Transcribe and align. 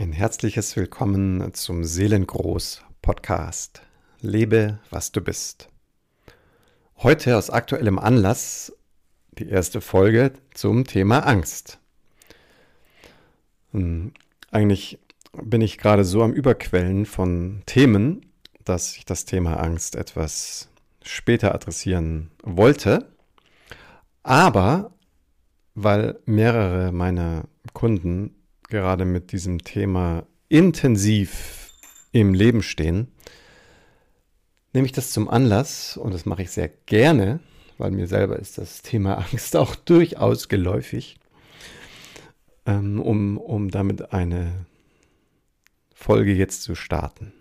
Ein 0.00 0.12
herzliches 0.12 0.76
Willkommen 0.76 1.52
zum 1.52 1.84
Seelengroß 1.84 2.82
Podcast. 3.02 3.82
Lebe, 4.22 4.78
was 4.88 5.12
du 5.12 5.20
bist. 5.20 5.68
Heute 6.96 7.36
aus 7.36 7.50
aktuellem 7.50 7.98
Anlass 7.98 8.72
die 9.32 9.46
erste 9.46 9.82
Folge 9.82 10.32
zum 10.54 10.86
Thema 10.86 11.26
Angst. 11.26 11.80
Hm, 13.72 14.14
eigentlich 14.50 14.98
bin 15.34 15.60
ich 15.60 15.76
gerade 15.76 16.06
so 16.06 16.22
am 16.22 16.32
Überquellen 16.32 17.04
von 17.04 17.62
Themen, 17.66 18.24
dass 18.64 18.96
ich 18.96 19.04
das 19.04 19.26
Thema 19.26 19.60
Angst 19.60 19.96
etwas 19.96 20.70
später 21.02 21.54
adressieren 21.54 22.30
wollte. 22.42 23.12
Aber 24.22 24.94
weil 25.74 26.18
mehrere 26.24 26.90
meiner 26.90 27.44
Kunden 27.74 28.34
gerade 28.70 29.04
mit 29.04 29.32
diesem 29.32 29.62
Thema 29.62 30.26
intensiv 30.48 31.72
im 32.12 32.34
Leben 32.34 32.62
stehen, 32.62 33.08
nehme 34.72 34.86
ich 34.86 34.92
das 34.92 35.10
zum 35.10 35.28
Anlass, 35.28 35.96
und 35.96 36.14
das 36.14 36.24
mache 36.26 36.42
ich 36.42 36.50
sehr 36.50 36.68
gerne, 36.68 37.40
weil 37.78 37.90
mir 37.90 38.06
selber 38.06 38.38
ist 38.38 38.58
das 38.58 38.82
Thema 38.82 39.18
Angst 39.18 39.56
auch 39.56 39.74
durchaus 39.84 40.48
geläufig, 40.48 41.18
ähm, 42.66 43.00
um, 43.00 43.36
um 43.36 43.70
damit 43.70 44.12
eine 44.12 44.66
Folge 45.94 46.32
jetzt 46.32 46.62
zu 46.62 46.74
starten. 46.74 47.32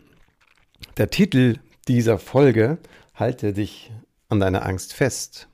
Der 0.98 1.10
Titel 1.10 1.60
dieser 1.88 2.20
Folge, 2.20 2.78
Halte 3.16 3.52
dich 3.52 3.92
an 4.30 4.40
deiner 4.40 4.66
Angst 4.66 4.94
fest, 4.94 5.50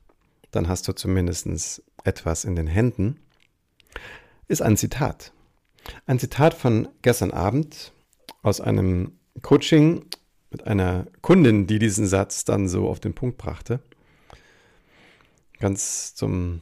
dann 0.52 0.68
hast 0.68 0.88
du 0.88 0.94
zumindest 0.94 1.82
etwas 2.04 2.46
in 2.46 2.56
den 2.56 2.68
Händen, 2.68 3.20
ist 4.48 4.62
ein 4.62 4.78
Zitat. 4.78 5.34
Ein 6.06 6.20
Zitat 6.20 6.54
von 6.54 6.88
gestern 7.02 7.32
Abend 7.32 7.94
aus 8.42 8.62
einem 8.62 9.14
Coaching 9.42 10.06
mit 10.50 10.68
einer 10.68 11.08
Kundin, 11.22 11.68
die 11.68 11.80
diesen 11.80 12.08
Satz 12.08 12.46
dann 12.46 12.68
so 12.68 12.88
auf 12.88 13.00
den 13.00 13.14
Punkt 13.14 13.38
brachte. 13.38 13.80
Ganz 15.60 16.16
zum, 16.16 16.62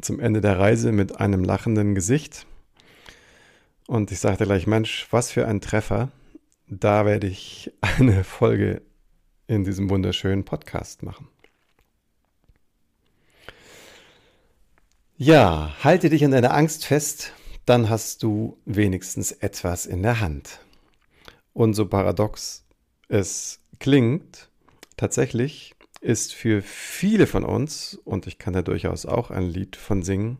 zum 0.00 0.20
Ende 0.20 0.40
der 0.40 0.58
Reise 0.58 0.92
mit 0.92 1.20
einem 1.20 1.44
lachenden 1.44 1.94
Gesicht. 1.94 2.46
Und 3.86 4.12
ich 4.12 4.20
sagte 4.20 4.44
gleich, 4.44 4.66
Mensch, 4.66 5.08
was 5.10 5.30
für 5.30 5.46
ein 5.48 5.60
Treffer. 5.60 6.10
Da 6.68 7.04
werde 7.04 7.26
ich 7.26 7.72
eine 7.80 8.22
Folge 8.24 8.82
in 9.46 9.64
diesem 9.64 9.90
wunderschönen 9.90 10.44
Podcast 10.44 11.02
machen. 11.02 11.28
Ja, 15.16 15.74
halte 15.82 16.08
dich 16.08 16.24
an 16.24 16.30
deiner 16.30 16.54
Angst 16.54 16.86
fest 16.86 17.32
dann 17.70 17.88
hast 17.88 18.24
du 18.24 18.58
wenigstens 18.64 19.30
etwas 19.30 19.86
in 19.86 20.02
der 20.02 20.18
Hand. 20.18 20.58
Und 21.52 21.74
so 21.74 21.86
paradox 21.86 22.64
es 23.06 23.60
klingt, 23.78 24.50
tatsächlich 24.96 25.76
ist 26.00 26.34
für 26.34 26.62
viele 26.62 27.28
von 27.28 27.44
uns, 27.44 27.96
und 28.04 28.26
ich 28.26 28.38
kann 28.38 28.54
da 28.54 28.62
durchaus 28.62 29.06
auch 29.06 29.30
ein 29.30 29.44
Lied 29.44 29.76
von 29.76 30.02
singen, 30.02 30.38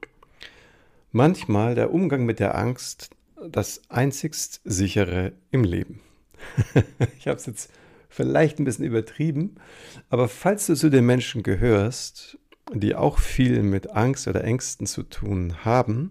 manchmal 1.13 1.77
der 1.77 1.95
Umgang 1.95 2.25
mit 2.25 2.41
der 2.41 2.59
Angst 2.59 3.11
das 3.49 3.83
einzigst 3.89 4.61
sichere 4.65 5.31
im 5.53 5.63
Leben. 5.63 6.01
ich 7.17 7.29
habe 7.29 7.37
es 7.37 7.47
jetzt 7.47 7.71
vielleicht 8.09 8.59
ein 8.59 8.65
bisschen 8.65 8.87
übertrieben, 8.87 9.55
aber 10.09 10.27
falls 10.27 10.67
du 10.67 10.75
zu 10.75 10.91
den 10.91 11.07
Menschen 11.07 11.45
gehörst, 11.45 12.39
die 12.75 12.97
auch 12.97 13.21
viel 13.21 13.63
mit 13.63 13.91
Angst 13.91 14.27
oder 14.27 14.43
Ängsten 14.43 14.89
zu 14.89 15.05
tun 15.05 15.65
haben, 15.65 16.11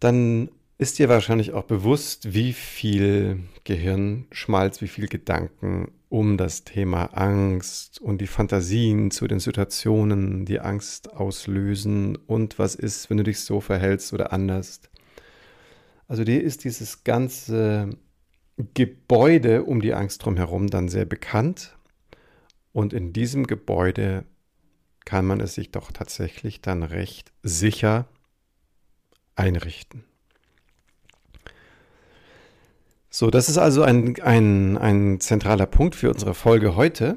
dann 0.00 0.50
ist 0.78 0.98
dir 0.98 1.08
wahrscheinlich 1.08 1.52
auch 1.52 1.64
bewusst, 1.64 2.32
wie 2.34 2.52
viel 2.52 3.40
Gehirnschmalz, 3.64 4.80
wie 4.80 4.88
viel 4.88 5.08
Gedanken 5.08 5.90
um 6.08 6.36
das 6.36 6.64
Thema 6.64 7.06
Angst 7.06 8.00
und 8.00 8.20
die 8.20 8.28
Fantasien 8.28 9.10
zu 9.10 9.26
den 9.26 9.40
Situationen, 9.40 10.46
die 10.46 10.60
Angst 10.60 11.12
auslösen 11.12 12.16
und 12.16 12.58
was 12.58 12.76
ist, 12.76 13.10
wenn 13.10 13.18
du 13.18 13.24
dich 13.24 13.40
so 13.40 13.60
verhältst 13.60 14.12
oder 14.12 14.32
anders. 14.32 14.80
Also 16.06 16.24
dir 16.24 16.42
ist 16.42 16.64
dieses 16.64 17.04
ganze 17.04 17.90
Gebäude 18.74 19.64
um 19.64 19.82
die 19.82 19.94
Angst 19.94 20.24
drumherum 20.24 20.68
dann 20.68 20.88
sehr 20.88 21.04
bekannt 21.04 21.76
und 22.72 22.92
in 22.92 23.12
diesem 23.12 23.46
Gebäude 23.46 24.24
kann 25.04 25.26
man 25.26 25.40
es 25.40 25.54
sich 25.54 25.70
doch 25.70 25.92
tatsächlich 25.92 26.60
dann 26.62 26.82
recht 26.82 27.32
sicher 27.42 28.08
einrichten. 29.38 30.04
So, 33.10 33.30
das 33.30 33.48
ist 33.48 33.58
also 33.58 33.82
ein, 33.82 34.20
ein, 34.20 34.76
ein 34.76 35.20
zentraler 35.20 35.66
Punkt 35.66 35.94
für 35.94 36.10
unsere 36.10 36.34
Folge 36.34 36.76
heute. 36.76 37.16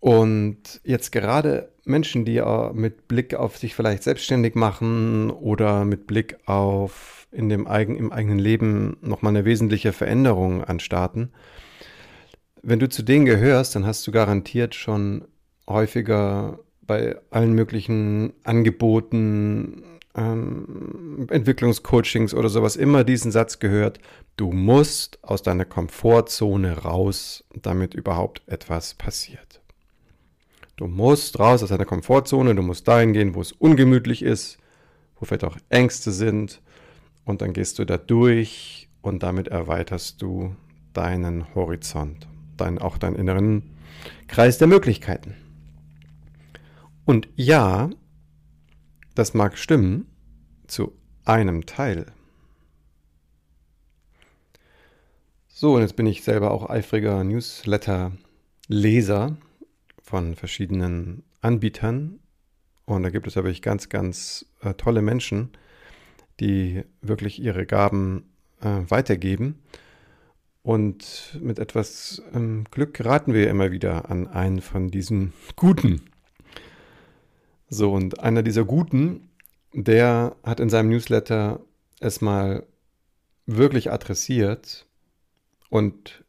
Und 0.00 0.80
jetzt 0.84 1.12
gerade 1.12 1.70
Menschen, 1.84 2.24
die 2.24 2.42
mit 2.72 3.08
Blick 3.08 3.34
auf 3.34 3.56
sich 3.56 3.74
vielleicht 3.74 4.02
selbstständig 4.02 4.54
machen 4.54 5.30
oder 5.30 5.84
mit 5.84 6.06
Blick 6.06 6.38
auf 6.46 7.28
in 7.32 7.48
dem 7.48 7.66
eigen, 7.66 7.96
im 7.96 8.12
eigenen 8.12 8.38
Leben 8.38 8.96
nochmal 9.02 9.30
eine 9.30 9.44
wesentliche 9.44 9.92
Veränderung 9.92 10.64
anstarten. 10.64 11.32
Wenn 12.62 12.78
du 12.78 12.88
zu 12.88 13.02
denen 13.02 13.26
gehörst, 13.26 13.74
dann 13.74 13.86
hast 13.86 14.06
du 14.06 14.12
garantiert 14.12 14.74
schon 14.74 15.26
häufiger 15.68 16.60
bei 16.82 17.16
allen 17.30 17.52
möglichen 17.52 18.32
Angeboten 18.44 19.82
ähm, 20.16 21.26
Entwicklungscoachings 21.30 22.34
oder 22.34 22.48
sowas 22.48 22.76
immer 22.76 23.04
diesen 23.04 23.30
Satz 23.30 23.58
gehört, 23.58 23.98
du 24.36 24.50
musst 24.50 25.22
aus 25.22 25.42
deiner 25.42 25.64
Komfortzone 25.64 26.78
raus, 26.78 27.44
damit 27.54 27.94
überhaupt 27.94 28.42
etwas 28.46 28.94
passiert. 28.94 29.60
Du 30.76 30.86
musst 30.86 31.38
raus 31.38 31.62
aus 31.62 31.68
deiner 31.68 31.84
Komfortzone, 31.84 32.54
du 32.54 32.62
musst 32.62 32.88
dahin 32.88 33.12
gehen, 33.12 33.34
wo 33.34 33.40
es 33.40 33.52
ungemütlich 33.52 34.22
ist, 34.22 34.58
wo 35.18 35.24
vielleicht 35.24 35.44
auch 35.44 35.56
Ängste 35.68 36.12
sind 36.12 36.60
und 37.24 37.42
dann 37.42 37.52
gehst 37.52 37.78
du 37.78 37.84
da 37.84 37.96
durch 37.96 38.88
und 39.02 39.22
damit 39.22 39.48
erweiterst 39.48 40.20
du 40.22 40.54
deinen 40.92 41.54
Horizont, 41.54 42.26
dein, 42.56 42.78
auch 42.78 42.98
deinen 42.98 43.16
inneren 43.16 43.62
Kreis 44.28 44.58
der 44.58 44.66
Möglichkeiten. 44.66 45.34
Und 47.04 47.28
ja, 47.36 47.90
das 49.16 49.34
mag 49.34 49.58
stimmen 49.58 50.06
zu 50.68 50.92
einem 51.24 51.66
Teil. 51.66 52.06
So, 55.48 55.74
und 55.74 55.80
jetzt 55.80 55.96
bin 55.96 56.06
ich 56.06 56.22
selber 56.22 56.50
auch 56.50 56.68
eifriger 56.68 57.24
Newsletter-Leser 57.24 59.38
von 60.02 60.34
verschiedenen 60.36 61.22
Anbietern. 61.40 62.18
Und 62.84 63.02
da 63.02 63.10
gibt 63.10 63.26
es 63.26 63.38
aber 63.38 63.52
ganz, 63.54 63.88
ganz 63.88 64.46
äh, 64.60 64.74
tolle 64.74 65.02
Menschen, 65.02 65.50
die 66.38 66.84
wirklich 67.00 67.40
ihre 67.40 67.66
Gaben 67.66 68.30
äh, 68.60 68.82
weitergeben. 68.88 69.62
Und 70.62 71.38
mit 71.40 71.58
etwas 71.58 72.22
ähm, 72.34 72.64
Glück 72.70 72.92
geraten 72.92 73.32
wir 73.32 73.48
immer 73.48 73.72
wieder 73.72 74.10
an 74.10 74.26
einen 74.26 74.60
von 74.60 74.90
diesen 74.90 75.32
Guten. 75.56 76.02
So, 77.68 77.92
und 77.92 78.20
einer 78.20 78.42
dieser 78.42 78.64
Guten, 78.64 79.28
der 79.72 80.36
hat 80.42 80.60
in 80.60 80.70
seinem 80.70 80.90
Newsletter 80.90 81.60
es 82.00 82.20
mal 82.20 82.64
wirklich 83.46 83.90
adressiert 83.90 84.86
und 85.68 86.24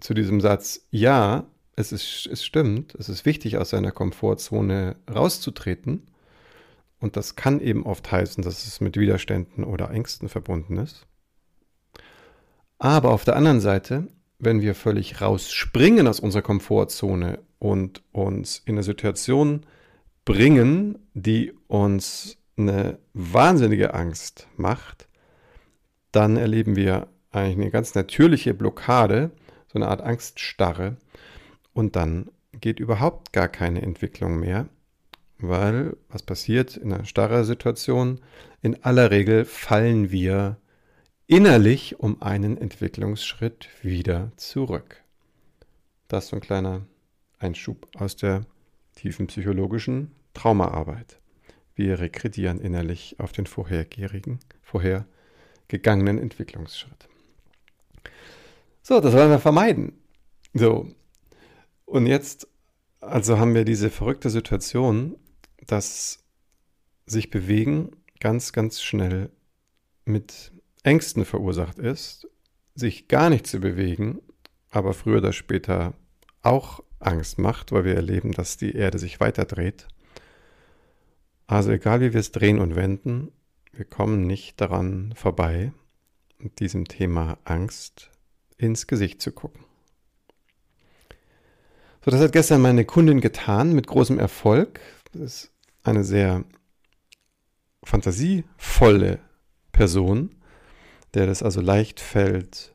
zu 0.00 0.14
diesem 0.14 0.40
Satz, 0.40 0.86
ja, 0.90 1.46
es, 1.74 1.92
ist, 1.92 2.28
es 2.30 2.44
stimmt, 2.44 2.94
es 2.94 3.08
ist 3.08 3.24
wichtig, 3.26 3.58
aus 3.58 3.70
seiner 3.70 3.92
Komfortzone 3.92 4.96
rauszutreten. 5.12 6.02
Und 6.98 7.16
das 7.16 7.36
kann 7.36 7.60
eben 7.60 7.84
oft 7.84 8.10
heißen, 8.10 8.42
dass 8.42 8.66
es 8.66 8.80
mit 8.80 8.96
Widerständen 8.96 9.64
oder 9.64 9.90
Ängsten 9.90 10.28
verbunden 10.28 10.78
ist. 10.78 11.06
Aber 12.78 13.10
auf 13.10 13.24
der 13.24 13.36
anderen 13.36 13.60
Seite, 13.60 14.08
wenn 14.38 14.60
wir 14.60 14.74
völlig 14.74 15.20
rausspringen 15.20 16.06
aus 16.06 16.20
unserer 16.20 16.42
Komfortzone 16.42 17.38
und 17.58 18.02
uns 18.12 18.62
in 18.64 18.74
eine 18.74 18.82
Situation 18.82 19.66
bringen, 20.26 20.98
die 21.14 21.54
uns 21.68 22.36
eine 22.58 22.98
wahnsinnige 23.14 23.94
Angst 23.94 24.48
macht, 24.58 25.08
dann 26.12 26.36
erleben 26.36 26.76
wir 26.76 27.08
eigentlich 27.30 27.56
eine 27.56 27.70
ganz 27.70 27.94
natürliche 27.94 28.52
Blockade, 28.52 29.30
so 29.68 29.78
eine 29.78 29.88
Art 29.88 30.02
Angststarre 30.02 30.96
und 31.72 31.96
dann 31.96 32.30
geht 32.52 32.80
überhaupt 32.80 33.32
gar 33.32 33.48
keine 33.48 33.82
Entwicklung 33.82 34.40
mehr, 34.40 34.68
weil 35.38 35.96
was 36.08 36.22
passiert 36.22 36.76
in 36.76 36.92
einer 36.92 37.04
starren 37.04 37.44
Situation? 37.44 38.20
In 38.62 38.82
aller 38.82 39.10
Regel 39.10 39.44
fallen 39.44 40.10
wir 40.10 40.56
innerlich 41.26 42.00
um 42.00 42.22
einen 42.22 42.56
Entwicklungsschritt 42.56 43.68
wieder 43.82 44.32
zurück. 44.36 45.02
Das 46.08 46.24
ist 46.24 46.30
so 46.30 46.36
ein 46.36 46.42
kleiner 46.42 46.86
Einschub 47.38 47.88
aus 47.96 48.16
der 48.16 48.46
tiefen 48.96 49.28
psychologischen 49.28 50.10
Traumaarbeit. 50.34 51.20
Wir 51.76 52.00
rekredieren 52.00 52.60
innerlich 52.60 53.16
auf 53.18 53.32
den 53.32 53.46
vorhergehenden, 53.46 54.40
vorhergehenden 54.62 55.16
gegangenen 55.68 56.18
Entwicklungsschritt. 56.18 57.08
So, 58.82 59.00
das 59.00 59.12
wollen 59.14 59.30
wir 59.30 59.38
vermeiden. 59.38 59.92
So. 60.54 60.88
Und 61.84 62.06
jetzt, 62.06 62.48
also 63.00 63.38
haben 63.38 63.54
wir 63.54 63.64
diese 63.64 63.90
verrückte 63.90 64.30
Situation, 64.30 65.16
dass 65.66 66.24
sich 67.04 67.30
bewegen 67.30 67.92
ganz, 68.20 68.52
ganz 68.52 68.80
schnell 68.80 69.30
mit 70.04 70.52
Ängsten 70.82 71.24
verursacht 71.24 71.78
ist, 71.78 72.28
sich 72.74 73.08
gar 73.08 73.30
nicht 73.30 73.46
zu 73.46 73.60
bewegen, 73.60 74.20
aber 74.70 74.94
früher 74.94 75.18
oder 75.18 75.32
später 75.32 75.94
auch 76.42 76.82
Angst 76.98 77.38
macht, 77.38 77.72
weil 77.72 77.84
wir 77.84 77.94
erleben, 77.94 78.32
dass 78.32 78.56
die 78.56 78.74
Erde 78.74 78.98
sich 78.98 79.20
weiter 79.20 79.44
dreht. 79.44 79.86
Also 81.46 81.70
egal 81.70 82.00
wie 82.00 82.12
wir 82.12 82.20
es 82.20 82.32
drehen 82.32 82.58
und 82.58 82.74
wenden, 82.74 83.30
wir 83.72 83.84
kommen 83.84 84.26
nicht 84.26 84.60
daran 84.60 85.12
vorbei, 85.14 85.72
diesem 86.58 86.86
Thema 86.86 87.38
Angst 87.44 88.10
ins 88.56 88.86
Gesicht 88.86 89.20
zu 89.20 89.32
gucken. 89.32 89.64
So, 92.04 92.10
das 92.10 92.20
hat 92.20 92.32
gestern 92.32 92.62
meine 92.62 92.84
Kundin 92.84 93.20
getan 93.20 93.72
mit 93.72 93.86
großem 93.86 94.18
Erfolg. 94.18 94.80
Das 95.12 95.22
ist 95.22 95.52
eine 95.82 96.04
sehr 96.04 96.44
fantasievolle 97.84 99.20
Person, 99.72 100.34
der 101.14 101.26
das 101.26 101.42
also 101.42 101.60
leicht 101.60 102.00
fällt, 102.00 102.72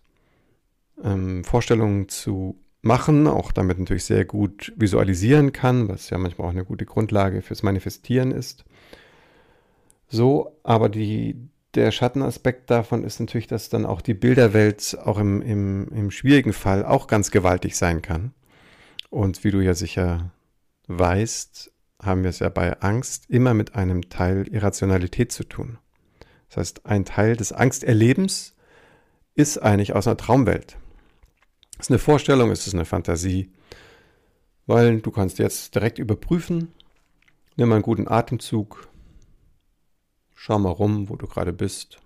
ähm, 1.04 1.44
Vorstellungen 1.44 2.10
zu 2.10 2.60
machen, 2.82 3.28
auch 3.28 3.52
damit 3.52 3.80
natürlich 3.80 4.06
sehr 4.06 4.26
gut 4.26 4.74
visualisieren 4.76 5.52
kann, 5.52 5.88
was 5.88 6.10
ja 6.10 6.18
manchmal 6.18 6.48
auch 6.48 6.52
eine 6.52 6.66
gute 6.66 6.86
Grundlage 6.86 7.42
fürs 7.42 7.64
Manifestieren 7.64 8.32
ist. 8.32 8.66
So, 10.08 10.58
aber 10.64 10.90
die, 10.90 11.36
der 11.76 11.92
Schattenaspekt 11.92 12.70
davon 12.70 13.04
ist 13.04 13.20
natürlich, 13.20 13.48
dass 13.48 13.70
dann 13.70 13.86
auch 13.86 14.02
die 14.02 14.14
Bilderwelt 14.14 14.98
auch 15.04 15.18
im, 15.20 15.42
im, 15.42 15.88
im 15.90 16.12
schwierigen 16.12 16.54
Fall 16.54 16.84
auch 16.86 17.08
ganz 17.08 17.32
gewaltig 17.32 17.78
sein 17.78 18.02
kann. 18.02 18.34
Und 19.10 19.44
wie 19.44 19.52
du 19.52 19.60
ja 19.62 19.74
sicher 19.74 20.32
weißt, 20.88 21.72
haben 22.02 22.24
wir 22.24 22.30
es 22.30 22.40
ja 22.40 22.50
bei 22.50 22.80
Angst 22.82 23.30
immer 23.30 23.54
mit 23.54 23.76
einem 23.76 24.10
Teil 24.10 24.48
Irrationalität 24.48 25.32
zu 25.32 25.44
tun. 25.44 25.78
Das 26.50 26.58
heißt, 26.58 26.86
ein 26.86 27.06
Teil 27.06 27.38
des 27.38 27.54
Angsterlebens 27.54 28.56
ist 29.36 29.60
eigentlich 29.60 29.94
aus 29.94 30.08
einer 30.08 30.18
Traumwelt. 30.18 30.78
Ist 31.82 31.90
eine 31.90 31.98
Vorstellung, 31.98 32.52
ist 32.52 32.68
es 32.68 32.76
eine 32.76 32.86
Fantasie? 32.86 33.52
Weil 34.68 35.02
du 35.02 35.10
kannst 35.10 35.40
jetzt 35.40 35.74
direkt 35.74 35.98
überprüfen, 35.98 36.72
nimm 37.56 37.72
einen 37.72 37.82
guten 37.82 38.08
Atemzug, 38.08 38.88
schau 40.36 40.60
mal 40.60 40.70
rum, 40.70 41.10
wo 41.10 41.16
du 41.16 41.26
gerade 41.26 41.52
bist. 41.52 42.00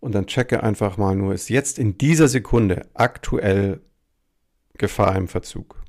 Und 0.00 0.16
dann 0.16 0.26
checke 0.26 0.64
einfach 0.64 0.96
mal 0.96 1.14
nur, 1.14 1.32
ist 1.32 1.50
jetzt 1.50 1.78
in 1.78 1.98
dieser 1.98 2.26
Sekunde 2.26 2.88
aktuell 2.94 3.80
Gefahr 4.76 5.14
im 5.14 5.28
Verzug? 5.28 5.84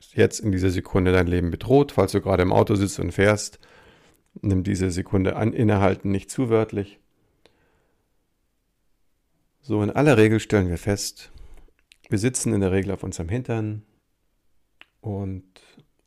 Ist 0.00 0.16
jetzt 0.16 0.40
in 0.40 0.50
dieser 0.50 0.70
Sekunde 0.70 1.12
dein 1.12 1.26
Leben 1.26 1.50
bedroht, 1.50 1.92
falls 1.92 2.12
du 2.12 2.22
gerade 2.22 2.42
im 2.42 2.54
Auto 2.54 2.74
sitzt 2.74 2.98
und 2.98 3.12
fährst? 3.12 3.58
Nimm 4.40 4.64
diese 4.64 4.90
Sekunde 4.90 5.36
an, 5.36 5.52
innehalten, 5.52 6.10
nicht 6.10 6.30
zu 6.30 6.48
wörtlich. 6.48 7.01
So, 9.64 9.80
in 9.80 9.90
aller 9.90 10.16
Regel 10.16 10.40
stellen 10.40 10.68
wir 10.68 10.76
fest, 10.76 11.30
wir 12.08 12.18
sitzen 12.18 12.52
in 12.52 12.60
der 12.60 12.72
Regel 12.72 12.90
auf 12.90 13.04
unserem 13.04 13.28
Hintern 13.28 13.84
und 15.00 15.44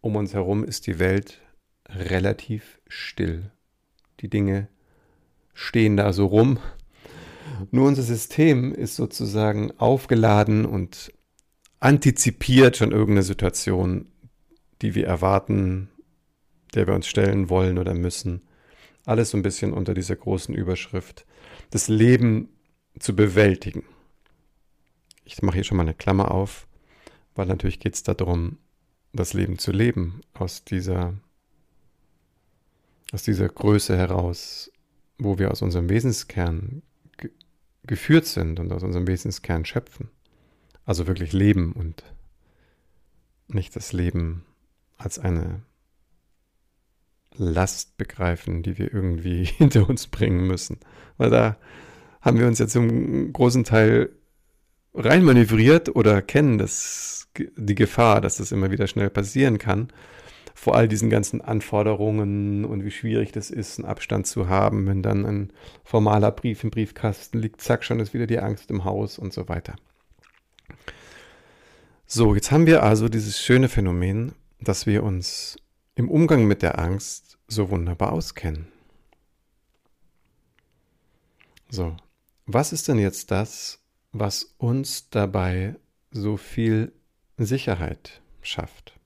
um 0.01 0.17
uns 0.17 0.33
herum 0.33 0.65
ist 0.65 0.87
die 0.87 0.99
Welt 0.99 1.39
relativ 1.87 2.81
still. 2.89 3.53
Die 4.19 4.29
Dinge 4.29 4.67
stehen 5.53 5.95
da 5.95 6.11
so 6.11 6.25
rum. 6.25 6.59
Nur 7.71 7.87
unser 7.87 8.03
System 8.03 8.73
ist 8.73 8.97
sozusagen 8.97 9.71
aufgeladen 9.79 10.65
und 10.65 11.13
antizipiert 11.79 12.75
schon 12.75 12.91
irgendeine 12.91 13.23
Situation, 13.23 14.11
die 14.81 14.95
wir 14.95 15.07
erwarten, 15.07 15.89
der 16.73 16.87
wir 16.87 16.93
uns 16.93 17.07
stellen 17.07 17.49
wollen 17.49 17.77
oder 17.77 17.93
müssen. 17.93 18.41
Alles 19.05 19.29
so 19.29 19.37
ein 19.37 19.43
bisschen 19.43 19.71
unter 19.71 19.93
dieser 19.93 20.17
großen 20.17 20.53
Überschrift. 20.53 21.25
Das 21.69 21.87
Leben 21.87 22.49
zu 22.99 23.15
bewältigen. 23.15 23.83
Ich 25.23 25.41
mache 25.41 25.55
hier 25.55 25.63
schon 25.63 25.77
mal 25.77 25.83
eine 25.83 25.93
Klammer 25.93 26.31
auf, 26.31 26.67
weil 27.33 27.45
natürlich 27.47 27.79
geht 27.79 27.95
es 27.95 28.03
darum, 28.03 28.57
das 29.13 29.33
Leben 29.33 29.57
zu 29.57 29.71
leben, 29.71 30.21
aus 30.33 30.63
dieser, 30.63 31.13
aus 33.11 33.23
dieser 33.23 33.49
Größe 33.49 33.97
heraus, 33.97 34.71
wo 35.17 35.39
wir 35.39 35.51
aus 35.51 35.61
unserem 35.61 35.89
Wesenskern 35.89 36.81
ge 37.17 37.31
geführt 37.83 38.25
sind 38.25 38.59
und 38.59 38.71
aus 38.71 38.83
unserem 38.83 39.07
Wesenskern 39.07 39.63
schöpfen. 39.63 40.09
Also 40.85 41.07
wirklich 41.07 41.33
leben 41.33 41.71
und 41.73 42.03
nicht 43.47 43.75
das 43.75 43.93
Leben 43.93 44.43
als 44.97 45.19
eine 45.19 45.61
Last 47.37 47.97
begreifen, 47.97 48.63
die 48.63 48.77
wir 48.77 48.93
irgendwie 48.93 49.45
hinter 49.57 49.87
uns 49.89 50.07
bringen 50.07 50.47
müssen. 50.47 50.79
Weil 51.17 51.29
da 51.29 51.57
haben 52.25 52.39
wir 52.39 52.47
uns 52.47 52.57
ja 52.59 52.67
zum 52.67 53.31
großen 53.31 53.63
Teil 53.63 54.09
reinmanövriert 54.95 55.95
oder 55.95 56.21
kennen 56.21 56.57
das, 56.57 57.27
die 57.37 57.75
Gefahr, 57.75 58.19
dass 58.19 58.37
das 58.37 58.51
immer 58.51 58.71
wieder 58.71 58.87
schnell 58.87 59.11
passieren 59.11 59.59
kann. 59.59 59.89
Vor 60.55 60.75
all 60.75 60.87
diesen 60.87 61.09
ganzen 61.09 61.41
Anforderungen 61.41 62.65
und 62.65 62.83
wie 62.83 62.91
schwierig 62.91 63.31
das 63.31 63.51
ist, 63.51 63.77
einen 63.77 63.87
Abstand 63.87 64.25
zu 64.25 64.49
haben, 64.49 64.87
wenn 64.87 65.03
dann 65.03 65.25
ein 65.25 65.53
formaler 65.83 66.31
Brief 66.31 66.63
im 66.63 66.71
Briefkasten 66.71 67.39
liegt, 67.39 67.61
zack, 67.61 67.83
schon 67.83 67.99
ist 67.99 68.13
wieder 68.13 68.25
die 68.25 68.39
Angst 68.39 68.71
im 68.71 68.85
Haus 68.85 69.19
und 69.19 69.33
so 69.33 69.47
weiter. 69.47 69.75
So, 72.07 72.33
jetzt 72.33 72.51
haben 72.51 72.65
wir 72.65 72.83
also 72.83 73.09
dieses 73.09 73.39
schöne 73.39 73.67
Phänomen, 73.67 74.33
dass 74.61 74.85
wir 74.85 75.03
uns 75.03 75.57
im 75.95 76.09
Umgang 76.09 76.45
mit 76.45 76.61
der 76.61 76.79
Angst 76.79 77.37
so 77.47 77.69
wunderbar 77.69 78.13
auskennen. 78.13 78.67
So, 81.69 81.97
was 82.45 82.73
ist 82.73 82.87
denn 82.87 82.99
jetzt 82.99 83.31
das, 83.31 83.79
was 84.11 84.55
uns 84.57 85.09
dabei 85.09 85.75
so 86.11 86.37
viel 86.37 86.93
Sicherheit 87.37 88.21
schafft? 88.41 88.99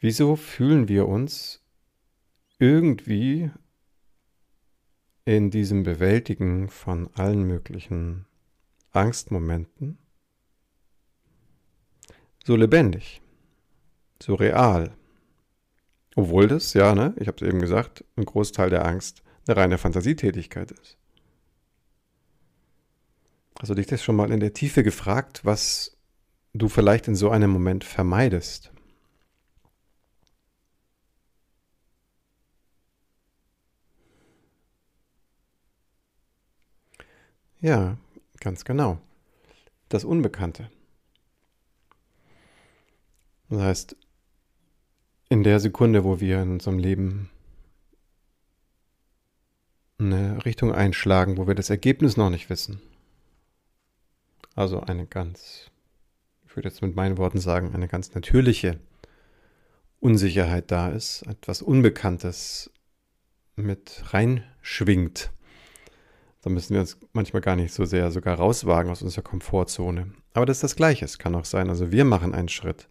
Wieso 0.00 0.36
fühlen 0.36 0.88
wir 0.88 1.08
uns 1.08 1.62
irgendwie 2.58 3.50
in 5.24 5.50
diesem 5.50 5.82
Bewältigen 5.82 6.68
von 6.68 7.10
allen 7.14 7.44
möglichen 7.44 8.26
Angstmomenten 8.92 9.98
so 12.44 12.56
lebendig, 12.56 13.20
so 14.20 14.34
real? 14.34 14.96
Obwohl 16.16 16.48
das, 16.48 16.74
ja, 16.74 16.94
ne, 16.94 17.14
ich 17.18 17.28
habe 17.28 17.36
es 17.36 17.48
eben 17.48 17.60
gesagt, 17.60 18.04
ein 18.16 18.24
Großteil 18.24 18.70
der 18.70 18.84
Angst 18.84 19.22
eine 19.50 19.60
reine 19.60 19.78
Fantasietätigkeit 19.78 20.70
ist. 20.70 20.96
Also 23.58 23.74
dich 23.74 23.86
das 23.86 24.02
schon 24.02 24.16
mal 24.16 24.30
in 24.30 24.40
der 24.40 24.54
Tiefe 24.54 24.82
gefragt, 24.82 25.44
was 25.44 25.96
du 26.54 26.68
vielleicht 26.68 27.08
in 27.08 27.14
so 27.14 27.30
einem 27.30 27.50
Moment 27.50 27.84
vermeidest. 27.84 28.72
Ja, 37.60 37.98
ganz 38.38 38.64
genau. 38.64 38.98
Das 39.90 40.04
Unbekannte. 40.04 40.70
Das 43.50 43.60
heißt, 43.60 43.96
in 45.28 45.42
der 45.42 45.60
Sekunde, 45.60 46.04
wo 46.04 46.20
wir 46.20 46.40
in 46.40 46.52
unserem 46.52 46.78
Leben 46.78 47.28
eine 50.00 50.44
Richtung 50.44 50.72
einschlagen, 50.72 51.36
wo 51.36 51.46
wir 51.46 51.54
das 51.54 51.70
Ergebnis 51.70 52.16
noch 52.16 52.30
nicht 52.30 52.50
wissen. 52.50 52.80
Also 54.54 54.80
eine 54.80 55.06
ganz, 55.06 55.70
ich 56.46 56.56
würde 56.56 56.68
jetzt 56.68 56.82
mit 56.82 56.96
meinen 56.96 57.18
Worten 57.18 57.38
sagen, 57.38 57.74
eine 57.74 57.88
ganz 57.88 58.14
natürliche 58.14 58.80
Unsicherheit 60.00 60.70
da 60.70 60.88
ist, 60.88 61.22
etwas 61.22 61.62
Unbekanntes 61.62 62.70
mit 63.56 64.02
reinschwingt. 64.12 65.30
Da 66.42 66.48
müssen 66.48 66.72
wir 66.72 66.80
uns 66.80 66.98
manchmal 67.12 67.42
gar 67.42 67.56
nicht 67.56 67.74
so 67.74 67.84
sehr 67.84 68.10
sogar 68.10 68.38
rauswagen 68.38 68.90
aus 68.90 69.02
unserer 69.02 69.22
Komfortzone. 69.22 70.12
Aber 70.32 70.46
das 70.46 70.58
ist 70.58 70.62
das 70.62 70.76
Gleiche. 70.76 71.04
Es 71.04 71.18
kann 71.18 71.34
auch 71.34 71.44
sein, 71.44 71.68
also 71.68 71.92
wir 71.92 72.04
machen 72.04 72.34
einen 72.34 72.48
Schritt 72.48 72.88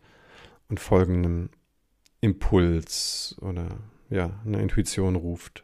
und 0.70 0.80
folgen 0.80 1.25
einem 1.25 1.50
Impuls 2.22 3.36
oder 3.42 3.80
ja, 4.10 4.39
eine 4.46 4.62
Intuition 4.62 5.16
ruft. 5.16 5.63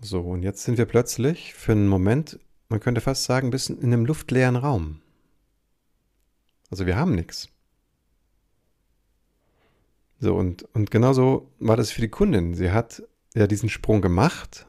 So, 0.00 0.20
und 0.20 0.42
jetzt 0.42 0.62
sind 0.62 0.78
wir 0.78 0.86
plötzlich 0.86 1.54
für 1.54 1.72
einen 1.72 1.88
Moment, 1.88 2.38
man 2.68 2.78
könnte 2.78 3.00
fast 3.00 3.24
sagen, 3.24 3.48
ein 3.48 3.50
bisschen 3.50 3.80
in 3.80 3.92
einem 3.92 4.06
luftleeren 4.06 4.56
Raum. 4.56 5.00
Also 6.70 6.86
wir 6.86 6.96
haben 6.96 7.14
nichts. 7.14 7.48
So, 10.20 10.36
und, 10.36 10.62
und 10.74 10.90
genauso 10.90 11.50
war 11.58 11.76
das 11.76 11.90
für 11.90 12.00
die 12.00 12.08
Kundin. 12.08 12.54
Sie 12.54 12.70
hat 12.70 13.02
ja 13.34 13.46
diesen 13.46 13.68
Sprung 13.68 14.00
gemacht. 14.00 14.66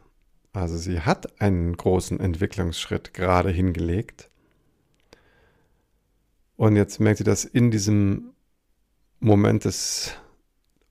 Also 0.53 0.77
sie 0.77 1.01
hat 1.01 1.39
einen 1.41 1.77
großen 1.77 2.19
Entwicklungsschritt 2.19 3.13
gerade 3.13 3.51
hingelegt. 3.51 4.31
Und 6.55 6.75
jetzt 6.75 7.00
merkt 7.00 7.19
sie, 7.19 7.24
dass 7.24 7.45
in 7.45 7.69
diesem 7.69 8.31
Moment 9.19 9.65
des 9.65 10.13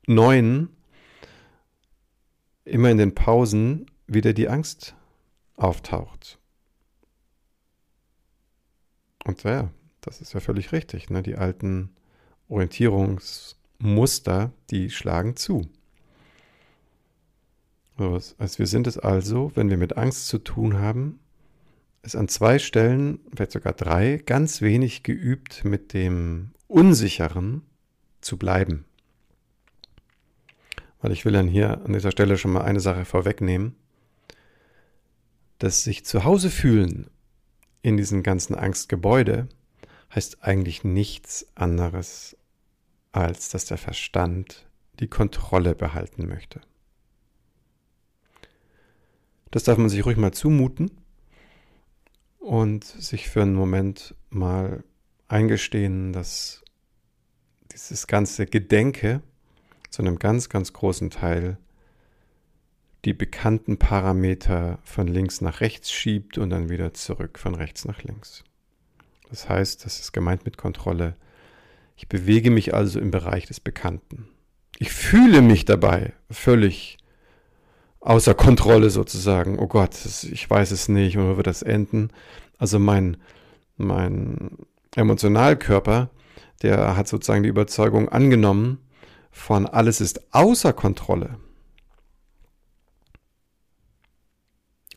Neuen 0.06 0.70
immer 2.64 2.90
in 2.90 2.98
den 2.98 3.14
Pausen 3.14 3.90
wieder 4.08 4.32
die 4.32 4.48
Angst 4.48 4.96
auftaucht. 5.56 6.38
Und 9.24 9.42
ja, 9.44 9.70
das 10.00 10.20
ist 10.20 10.32
ja 10.32 10.40
völlig 10.40 10.72
richtig. 10.72 11.10
Ne? 11.10 11.22
Die 11.22 11.36
alten 11.36 11.90
Orientierungsmuster, 12.48 14.52
die 14.70 14.90
schlagen 14.90 15.36
zu. 15.36 15.68
Also 17.98 18.58
wir 18.58 18.66
sind 18.66 18.86
es 18.86 18.96
also, 18.96 19.50
wenn 19.54 19.70
wir 19.70 19.76
mit 19.76 19.96
Angst 19.96 20.28
zu 20.28 20.38
tun 20.38 20.78
haben, 20.78 21.18
ist 22.02 22.14
an 22.14 22.28
zwei 22.28 22.58
Stellen, 22.58 23.18
vielleicht 23.34 23.52
sogar 23.52 23.72
drei, 23.72 24.22
ganz 24.24 24.62
wenig 24.62 25.02
geübt, 25.02 25.64
mit 25.64 25.92
dem 25.92 26.52
Unsicheren 26.68 27.62
zu 28.20 28.38
bleiben. 28.38 28.84
Weil 31.00 31.12
ich 31.12 31.24
will 31.24 31.32
dann 31.32 31.48
hier 31.48 31.82
an 31.84 31.92
dieser 31.92 32.12
Stelle 32.12 32.38
schon 32.38 32.52
mal 32.52 32.62
eine 32.62 32.80
Sache 32.80 33.04
vorwegnehmen. 33.04 33.74
Das 35.58 35.84
sich 35.84 36.04
zu 36.04 36.24
Hause 36.24 36.50
fühlen 36.50 37.10
in 37.82 37.96
diesem 37.96 38.22
ganzen 38.22 38.54
Angstgebäude 38.54 39.48
heißt 40.14 40.42
eigentlich 40.42 40.84
nichts 40.84 41.46
anderes, 41.54 42.36
als 43.12 43.50
dass 43.50 43.66
der 43.66 43.78
Verstand 43.78 44.66
die 45.00 45.08
Kontrolle 45.08 45.74
behalten 45.74 46.26
möchte. 46.26 46.60
Das 49.50 49.64
darf 49.64 49.78
man 49.78 49.88
sich 49.88 50.04
ruhig 50.04 50.16
mal 50.16 50.32
zumuten 50.32 50.90
und 52.38 52.84
sich 52.84 53.28
für 53.28 53.42
einen 53.42 53.54
Moment 53.54 54.14
mal 54.30 54.84
eingestehen, 55.28 56.12
dass 56.12 56.62
dieses 57.72 58.06
ganze 58.06 58.46
Gedenke 58.46 59.22
zu 59.90 60.02
einem 60.02 60.18
ganz, 60.18 60.48
ganz 60.48 60.72
großen 60.72 61.10
Teil 61.10 61.58
die 63.04 63.12
bekannten 63.12 63.78
Parameter 63.78 64.78
von 64.82 65.06
links 65.06 65.40
nach 65.40 65.60
rechts 65.60 65.92
schiebt 65.92 66.38
und 66.38 66.50
dann 66.50 66.68
wieder 66.68 66.94
zurück 66.94 67.38
von 67.38 67.54
rechts 67.54 67.84
nach 67.84 68.02
links. 68.02 68.44
Das 69.30 69.48
heißt, 69.48 69.84
das 69.84 70.00
ist 70.00 70.12
gemeint 70.12 70.44
mit 70.44 70.56
Kontrolle. 70.56 71.14
Ich 71.96 72.08
bewege 72.08 72.50
mich 72.50 72.74
also 72.74 72.98
im 73.00 73.10
Bereich 73.10 73.46
des 73.46 73.60
Bekannten. 73.60 74.28
Ich 74.78 74.92
fühle 74.92 75.42
mich 75.42 75.64
dabei 75.64 76.12
völlig 76.30 76.98
außer 78.00 78.34
Kontrolle 78.34 78.90
sozusagen. 78.90 79.58
Oh 79.58 79.66
Gott, 79.66 79.96
ich 80.04 80.48
weiß 80.48 80.70
es 80.70 80.88
nicht 80.88 81.18
wo 81.18 81.36
wird 81.36 81.46
das 81.46 81.62
enden? 81.62 82.10
Also 82.58 82.78
mein, 82.78 83.16
mein 83.76 84.58
Emotionalkörper, 84.94 86.10
der 86.62 86.96
hat 86.96 87.08
sozusagen 87.08 87.42
die 87.42 87.48
Überzeugung 87.48 88.08
angenommen 88.08 88.78
von 89.30 89.66
alles 89.66 90.00
ist 90.00 90.34
außer 90.34 90.72
Kontrolle. 90.72 91.38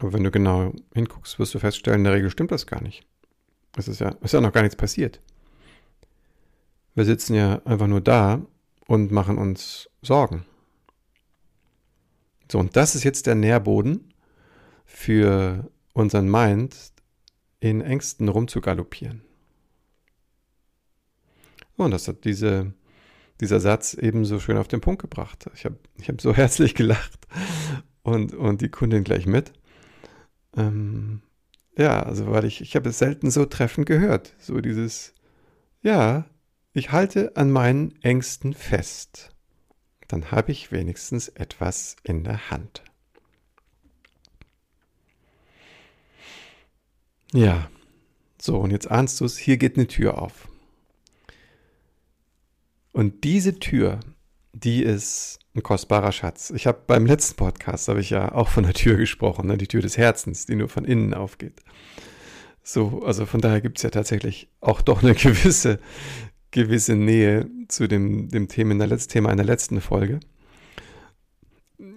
Aber 0.02 0.14
wenn 0.14 0.24
du 0.24 0.32
genau 0.32 0.74
hinguckst, 0.96 1.38
wirst 1.38 1.54
du 1.54 1.60
feststellen, 1.60 2.00
in 2.00 2.04
der 2.06 2.14
Regel 2.14 2.32
stimmt 2.32 2.52
das 2.52 2.66
gar 2.66 2.82
nicht. 2.82 3.06
Es 3.78 3.88
ist 3.88 4.00
ja, 4.00 4.10
ist 4.22 4.34
ja 4.34 4.42
noch 4.42 4.52
gar 4.52 4.64
nichts 4.64 4.76
passiert. 4.76 5.22
Wir 6.96 7.06
sitzen 7.06 7.36
ja 7.36 7.62
einfach 7.66 7.86
nur 7.86 8.02
da 8.02 8.42
und 8.88 9.12
machen 9.12 9.38
uns 9.38 9.90
Sorgen. 10.02 10.46
So, 12.52 12.58
und 12.58 12.76
das 12.76 12.96
ist 12.96 13.04
jetzt 13.04 13.28
der 13.28 13.36
Nährboden 13.36 14.12
für 14.86 15.70
unseren 15.94 16.30
Mind, 16.30 16.76
in 17.60 17.82
Ängsten 17.82 18.28
rumzugaloppieren. 18.28 19.22
Und 21.78 21.92
das 21.92 22.08
hat 22.08 22.26
diese, 22.26 22.74
dieser 23.40 23.60
Satz 23.60 23.94
eben 23.94 24.26
so 24.26 24.40
schön 24.40 24.58
auf 24.58 24.68
den 24.68 24.82
Punkt 24.82 25.00
gebracht. 25.00 25.46
Ich 25.54 25.64
habe 25.64 25.78
ich 26.00 26.10
hab 26.10 26.20
so 26.20 26.34
herzlich 26.36 26.74
gelacht 26.74 27.28
und, 28.02 28.34
und 28.34 28.62
die 28.62 28.70
Kundin 28.70 29.04
gleich 29.04 29.28
mit. 29.28 29.54
Ähm, 30.56 31.22
ja, 31.78 32.04
also 32.04 32.30
weil 32.32 32.46
ich, 32.46 32.62
ich 32.62 32.76
habe 32.76 32.90
es 32.90 33.00
selten 33.00 33.32
so 33.32 33.46
treffend 33.46 33.88
gehört. 33.88 34.34
So 34.40 34.60
dieses, 34.62 35.14
ja, 35.82 36.26
ich 36.74 36.92
halte 36.92 37.36
an 37.36 37.52
meinen 37.52 38.02
Ängsten 38.02 38.54
fest. 38.54 39.36
Dann 40.08 40.32
habe 40.32 40.52
ich 40.52 40.72
wenigstens 40.72 41.30
etwas 41.30 41.96
in 42.04 42.24
der 42.24 42.52
Hand. 42.52 42.84
Ja, 47.34 47.70
so 48.42 48.60
und 48.60 48.72
jetzt 48.72 48.92
ahnst 48.92 49.22
du 49.22 49.26
es, 49.26 49.38
hier 49.38 49.58
geht 49.58 49.78
eine 49.78 49.88
Tür 49.88 50.22
auf. 50.22 50.50
Und 52.92 53.24
diese 53.24 53.60
Tür, 53.60 54.02
die 54.54 54.84
ist 54.84 55.40
ein 55.56 55.64
kostbarer 55.64 56.12
Schatz. 56.12 56.52
Ich 56.56 56.68
habe 56.68 56.82
beim 56.88 57.06
letzten 57.06 57.36
Podcast, 57.36 57.88
habe 57.88 58.00
ich 58.02 58.10
ja 58.10 58.32
auch 58.32 58.48
von 58.48 58.64
der 58.64 58.74
Tür 58.74 58.96
gesprochen, 58.98 59.48
ne? 59.48 59.58
die 59.58 59.68
Tür 59.68 59.82
des 59.82 59.98
Herzens, 59.98 60.46
die 60.46 60.56
nur 60.56 60.70
von 60.70 60.86
innen 60.86 61.14
aufgeht. 61.14 61.62
So, 62.64 63.04
also 63.04 63.26
von 63.26 63.42
daher 63.42 63.62
gibt 63.62 63.78
es 63.78 63.84
ja 63.84 63.90
tatsächlich 63.90 64.50
auch 64.62 64.82
doch 64.82 65.04
eine 65.04 65.16
gewisse, 65.16 65.80
gewisse 66.52 66.96
Nähe 66.96 67.50
zu 67.68 67.88
dem, 67.88 68.30
dem 68.30 68.48
Thema, 68.48 68.72
in 68.72 68.80
der 68.80 68.88
Letz 68.88 69.08
Thema 69.08 69.30
einer 69.30 69.44
letzten 69.44 69.82
Folge. 69.82 70.20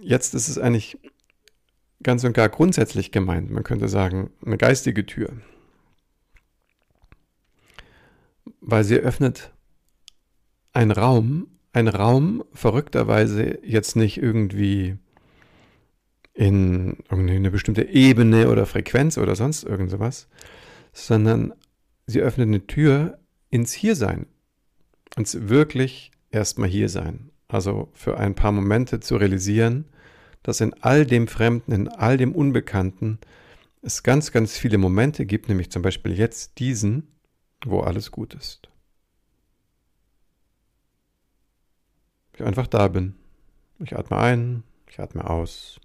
Jetzt 0.01 0.35
ist 0.35 0.49
es 0.49 0.59
eigentlich 0.59 0.99
ganz 2.03 2.25
und 2.25 2.35
gar 2.35 2.49
grundsätzlich 2.49 3.13
gemeint. 3.13 3.51
Man 3.51 3.65
könnte 3.65 3.89
sagen, 3.89 4.31
eine 4.45 4.59
geistige 4.59 5.07
Tür. 5.07 5.33
Weil 8.61 8.85
sie 8.85 8.97
öffnet 8.97 9.53
einen 10.73 10.91
Raum, 10.91 11.54
ein 11.75 11.89
Raum 11.89 12.45
verrückterweise 12.53 13.59
jetzt 13.65 13.97
nicht 13.97 14.17
irgendwie 14.23 14.97
in 16.33 16.97
eine 17.11 17.51
bestimmte 17.51 17.83
Ebene 17.83 18.49
oder 18.49 18.65
Frequenz 18.65 19.19
oder 19.19 19.35
sonst 19.35 19.65
irgend 19.65 19.91
sowas, 19.91 20.29
sondern 20.93 21.53
sie 22.07 22.21
öffnet 22.21 22.49
eine 22.49 22.67
Tür 22.67 23.19
ins 23.51 23.73
Hiersein, 23.73 24.27
ins 25.17 25.49
wirklich 25.49 26.13
erstmal 26.31 26.69
hier 26.69 26.89
sein. 26.89 27.31
Also 27.49 27.89
für 27.93 28.19
ein 28.19 28.35
paar 28.35 28.53
Momente 28.53 29.01
zu 29.01 29.17
realisieren, 29.17 29.87
dass 30.45 30.61
in 30.61 30.75
all 30.81 31.05
dem 31.05 31.27
Fremden, 31.27 31.73
in 31.73 31.89
all 31.89 32.17
dem 32.17 32.35
Unbekannten 32.35 33.19
es 33.83 34.03
ganz, 34.03 34.31
ganz 34.31 34.57
viele 34.57 34.79
Momente 34.79 35.27
gibt, 35.27 35.49
nämlich 35.49 35.71
zum 35.71 35.83
Beispiel 35.83 36.17
jetzt 36.17 36.59
diesen, 36.59 37.09
wo 37.65 37.81
alles 37.81 38.13
gut 38.13 38.35
ist. 38.35 38.69
Ich 42.35 42.43
einfach 42.43 42.67
da 42.67 42.89
bin. 42.89 43.15
Ich 43.79 43.97
atme 43.97 44.19
ein, 44.19 44.63
ich 44.89 45.01
atme 45.01 45.29
aus. 45.29 45.81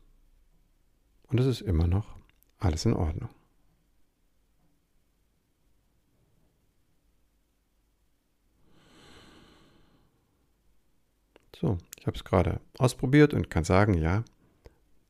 Und 1.27 1.39
es 1.39 1.46
ist 1.46 1.62
immer 1.62 1.88
noch 1.88 2.15
alles 2.60 2.86
in 2.86 2.94
Ordnung. 2.94 3.29
So, 11.56 11.77
ich 12.00 12.08
habe 12.08 12.15
es 12.15 12.24
gerade 12.24 12.62
ausprobiert 12.77 13.34
und 13.34 13.50
kann 13.50 13.65
sagen, 13.65 13.94
ja, 13.94 14.24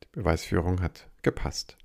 die 0.02 0.08
Beweisführung 0.10 0.80
hat 0.80 1.08
gepasst. 1.22 1.76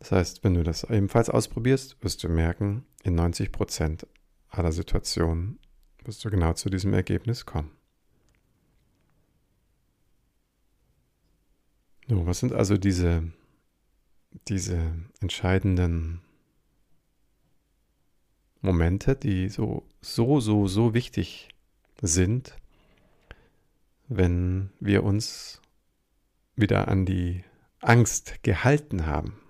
Das 0.00 0.12
heißt, 0.12 0.44
wenn 0.44 0.54
du 0.54 0.64
das 0.64 0.84
ebenfalls 0.84 1.30
ausprobierst, 1.30 1.96
wirst 2.02 2.22
du 2.24 2.28
merken, 2.28 2.84
in 3.02 3.18
90% 3.18 4.06
aller 4.50 4.72
Situationen 4.72 5.58
wirst 6.06 6.24
du 6.24 6.30
genau 6.30 6.52
zu 6.52 6.70
diesem 6.70 6.94
Ergebnis 6.94 7.46
kommen. 7.46 7.70
So, 12.08 12.24
was 12.26 12.38
sind 12.38 12.52
also 12.52 12.76
diese, 12.76 13.24
diese 14.46 14.92
entscheidenden 15.20 16.20
Momente, 18.60 19.16
die 19.16 19.48
so, 19.48 19.88
so, 20.00 20.38
so, 20.40 20.68
so 20.68 20.94
wichtig 20.94 21.48
sind, 22.00 22.56
wenn 24.08 24.70
wir 24.78 25.02
uns 25.02 25.60
wieder 26.54 26.86
an 26.88 27.06
die 27.06 27.42
Angst 27.80 28.42
gehalten 28.42 29.06
haben? 29.06 29.40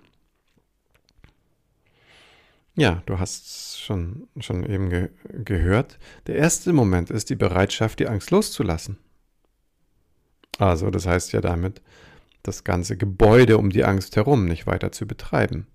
Ja, 2.76 3.02
du 3.06 3.18
hast 3.18 3.80
schon, 3.80 4.28
schon 4.38 4.64
eben 4.64 4.90
ge 4.90 5.08
gehört. 5.44 5.98
Der 6.26 6.36
erste 6.36 6.74
Moment 6.74 7.10
ist 7.10 7.30
die 7.30 7.36
Bereitschaft, 7.36 7.98
die 8.00 8.06
Angst 8.06 8.30
loszulassen. 8.30 8.98
Also, 10.58 10.90
das 10.90 11.06
heißt 11.06 11.32
ja 11.32 11.40
damit, 11.40 11.80
das 12.42 12.64
ganze 12.64 12.96
Gebäude 12.96 13.58
um 13.58 13.70
die 13.70 13.84
Angst 13.84 14.16
herum 14.16 14.44
nicht 14.44 14.66
weiter 14.66 14.92
zu 14.92 15.06
betreiben. 15.06 15.66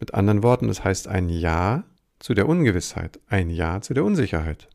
Mit 0.00 0.14
anderen 0.14 0.42
Worten, 0.42 0.68
das 0.68 0.84
heißt 0.84 1.06
ein 1.06 1.28
Ja 1.28 1.84
zu 2.18 2.32
der 2.32 2.48
Ungewissheit, 2.48 3.20
ein 3.28 3.50
Ja 3.50 3.80
zu 3.82 3.92
der 3.92 4.04
Unsicherheit. 4.04 4.68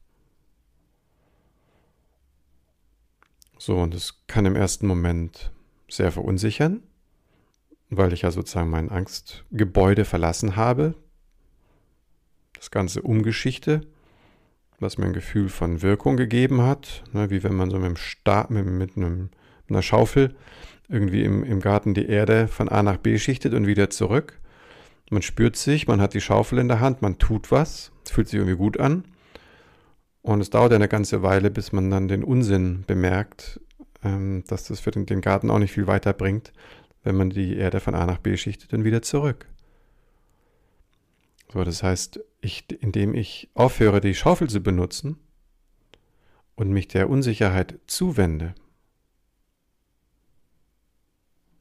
So, 3.57 3.77
und 3.77 3.93
das 3.93 4.19
kann 4.27 4.45
im 4.45 4.55
ersten 4.55 4.87
Moment 4.87 5.51
sehr 5.89 6.11
verunsichern, 6.11 6.83
weil 7.89 8.13
ich 8.13 8.23
ja 8.23 8.31
sozusagen 8.31 8.69
mein 8.69 8.89
Angstgebäude 8.89 10.05
verlassen 10.05 10.55
habe. 10.55 10.95
Das 12.63 12.71
Ganze 12.71 13.01
umgeschichte, 13.01 13.81
was 14.79 14.97
mir 14.97 15.07
ein 15.07 15.11
Gefühl 15.11 15.49
von 15.49 15.81
Wirkung 15.81 16.15
gegeben 16.15 16.61
hat, 16.61 17.03
ne, 17.11 17.29
wie 17.29 17.43
wenn 17.43 17.55
man 17.55 17.69
so 17.69 17.75
mit, 17.75 17.87
einem 17.87 17.97
Stab, 17.97 18.51
mit, 18.51 18.65
mit, 18.65 18.95
einem, 18.95 19.23
mit 19.23 19.31
einer 19.67 19.81
Schaufel 19.81 20.33
irgendwie 20.87 21.25
im, 21.25 21.43
im 21.43 21.59
Garten 21.59 21.93
die 21.93 22.05
Erde 22.05 22.47
von 22.47 22.69
A 22.69 22.81
nach 22.81 22.95
B 22.95 23.17
schichtet 23.17 23.53
und 23.53 23.67
wieder 23.67 23.89
zurück. 23.89 24.39
Man 25.09 25.21
spürt 25.21 25.57
sich, 25.57 25.87
man 25.87 25.99
hat 25.99 26.13
die 26.13 26.21
Schaufel 26.21 26.57
in 26.57 26.69
der 26.69 26.79
Hand, 26.79 27.01
man 27.01 27.17
tut 27.17 27.51
was, 27.51 27.91
es 28.05 28.11
fühlt 28.11 28.29
sich 28.29 28.39
irgendwie 28.39 28.55
gut 28.55 28.79
an. 28.79 29.03
Und 30.21 30.39
es 30.39 30.49
dauert 30.49 30.71
eine 30.71 30.87
ganze 30.87 31.21
Weile, 31.21 31.51
bis 31.51 31.73
man 31.73 31.91
dann 31.91 32.07
den 32.07 32.23
Unsinn 32.23 32.85
bemerkt, 32.87 33.59
ähm, 34.05 34.45
dass 34.47 34.63
das 34.63 34.79
für 34.79 34.91
den, 34.91 35.05
den 35.05 35.19
Garten 35.19 35.51
auch 35.51 35.59
nicht 35.59 35.73
viel 35.73 35.87
weiterbringt, 35.87 36.53
wenn 37.03 37.17
man 37.17 37.29
die 37.29 37.57
Erde 37.57 37.81
von 37.81 37.93
A 37.93 38.05
nach 38.05 38.19
B 38.19 38.37
schichtet 38.37 38.73
und 38.73 38.85
wieder 38.85 39.01
zurück. 39.01 39.47
So, 41.51 41.65
das 41.65 41.83
heißt, 41.83 42.21
ich, 42.43 42.65
indem 42.81 43.13
ich 43.15 43.49
aufhöre, 43.53 44.01
die 44.01 44.15
Schaufel 44.15 44.49
zu 44.49 44.61
benutzen 44.61 45.17
und 46.55 46.69
mich 46.69 46.87
der 46.87 47.09
Unsicherheit 47.09 47.79
zuwende, 47.87 48.53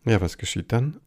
ja, 0.04 0.20
was 0.20 0.36
geschieht 0.36 0.72
dann? 0.72 1.00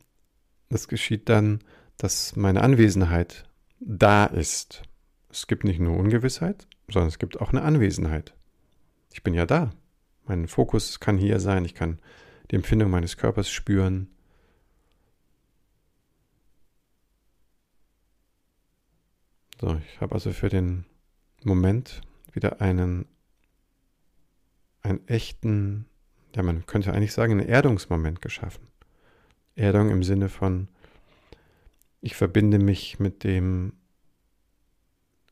Das 0.69 0.87
geschieht 0.87 1.27
dann, 1.27 1.59
dass 1.97 2.35
meine 2.35 2.61
Anwesenheit 2.61 3.43
da 3.79 4.25
ist. 4.25 4.83
Es 5.29 5.47
gibt 5.47 5.65
nicht 5.65 5.79
nur 5.79 5.97
Ungewissheit, 5.97 6.67
sondern 6.87 7.09
es 7.09 7.19
gibt 7.19 7.41
auch 7.41 7.51
eine 7.51 7.61
Anwesenheit. 7.61 8.33
Ich 9.11 9.21
bin 9.21 9.33
ja 9.33 9.45
da. 9.45 9.73
Mein 10.25 10.47
Fokus 10.47 10.99
kann 10.99 11.17
hier 11.17 11.39
sein. 11.39 11.65
Ich 11.65 11.75
kann 11.75 11.99
die 12.51 12.55
Empfindung 12.55 12.89
meines 12.89 13.17
Körpers 13.17 13.49
spüren. 13.49 14.07
So, 19.59 19.79
ich 19.93 20.01
habe 20.01 20.13
also 20.13 20.31
für 20.31 20.49
den 20.49 20.85
Moment 21.43 22.01
wieder 22.33 22.61
einen, 22.61 23.05
einen 24.81 25.07
echten, 25.07 25.85
ja, 26.35 26.43
man 26.43 26.65
könnte 26.65 26.93
eigentlich 26.93 27.13
sagen, 27.13 27.33
einen 27.33 27.47
Erdungsmoment 27.47 28.21
geschaffen. 28.21 28.67
Erdung 29.55 29.89
im 29.89 30.03
Sinne 30.03 30.27
von, 30.27 30.67
ich 32.01 32.15
verbinde 32.15 32.59
mich 32.59 32.99
mit 32.99 33.23
dem, 33.23 33.73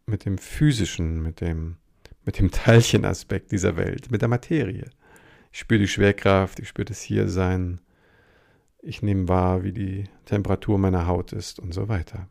mit 0.06 0.26
dem 0.26 0.38
physischen, 0.38 1.22
mit 1.22 1.42
dem, 1.42 1.78
mit 2.24 2.40
dem 2.40 2.50
Teilchenaspekt 2.52 3.52
dieser 3.52 3.76
Welt, 3.76 4.10
mit 4.10 4.22
der 4.22 4.30
Materie. 4.30 4.90
Ich 5.52 5.60
spüre 5.60 5.82
die 5.82 5.88
Schwerkraft, 5.88 6.60
ich 6.60 6.70
spüre 6.70 6.86
das 6.86 7.02
Hiersein, 7.02 7.82
ich 8.82 9.02
nehme 9.02 9.28
wahr, 9.28 9.64
wie 9.64 9.74
die 9.74 10.06
Temperatur 10.26 10.78
meiner 10.78 11.08
Haut 11.08 11.34
ist 11.34 11.60
und 11.60 11.74
so 11.74 11.90
weiter. 11.90 12.30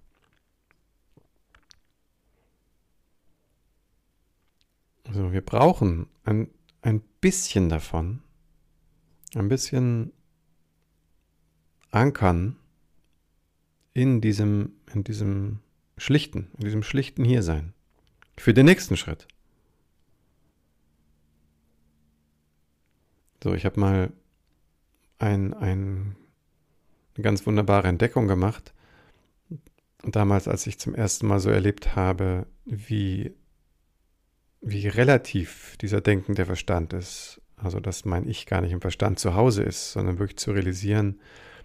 Also 5.04 5.32
wir 5.32 5.40
brauchen 5.40 6.06
ein, 6.24 6.48
ein 6.82 7.00
bisschen 7.20 7.68
davon, 7.68 8.22
ein 9.34 9.48
bisschen 9.48 10.12
ankern 11.90 12.56
in 13.94 14.20
diesem, 14.20 14.72
in 14.92 15.04
diesem 15.04 15.60
schlichten, 15.96 16.50
in 16.54 16.64
diesem 16.64 16.82
schlichten 16.82 17.24
Hiersein. 17.24 17.74
Für 18.36 18.54
den 18.54 18.66
nächsten 18.66 18.96
Schritt. 18.96 19.28
So, 23.42 23.54
ich 23.54 23.64
habe 23.64 23.80
mal 23.80 24.12
ein, 25.18 25.52
ein, 25.54 26.16
eine 27.14 27.22
ganz 27.22 27.46
wunderbare 27.46 27.88
Entdeckung 27.88 28.28
gemacht. 28.28 28.72
Damals, 30.04 30.48
als 30.48 30.66
ich 30.66 30.78
zum 30.78 30.94
ersten 30.94 31.26
Mal 31.26 31.40
so 31.40 31.50
erlebt 31.50 31.94
habe, 31.94 32.46
wie, 32.64 33.34
wie 34.62 34.88
relativ 34.88 35.76
dieser 35.80 36.00
denkende 36.00 36.46
Verstand 36.46 36.92
ist. 36.92 37.40
Also, 37.56 37.78
dass 37.78 38.04
mein 38.04 38.28
Ich 38.28 38.46
gar 38.46 38.60
nicht 38.60 38.72
im 38.72 38.80
Verstand 38.80 39.18
zu 39.18 39.34
Hause 39.34 39.62
ist, 39.62 39.92
sondern 39.92 40.18
wirklich 40.18 40.38
zu 40.38 40.52
realisieren, 40.52 41.20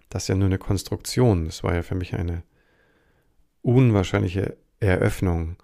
das 0.09 0.23
ist 0.23 0.29
ja 0.29 0.35
nur 0.35 0.45
eine 0.45 0.57
Konstruktion. 0.57 1.45
Das 1.45 1.63
war 1.63 1.73
ja 1.73 1.83
für 1.83 1.95
mich 1.95 2.13
eine 2.13 2.43
unwahrscheinliche 3.61 4.57
Eröffnung 4.79 5.57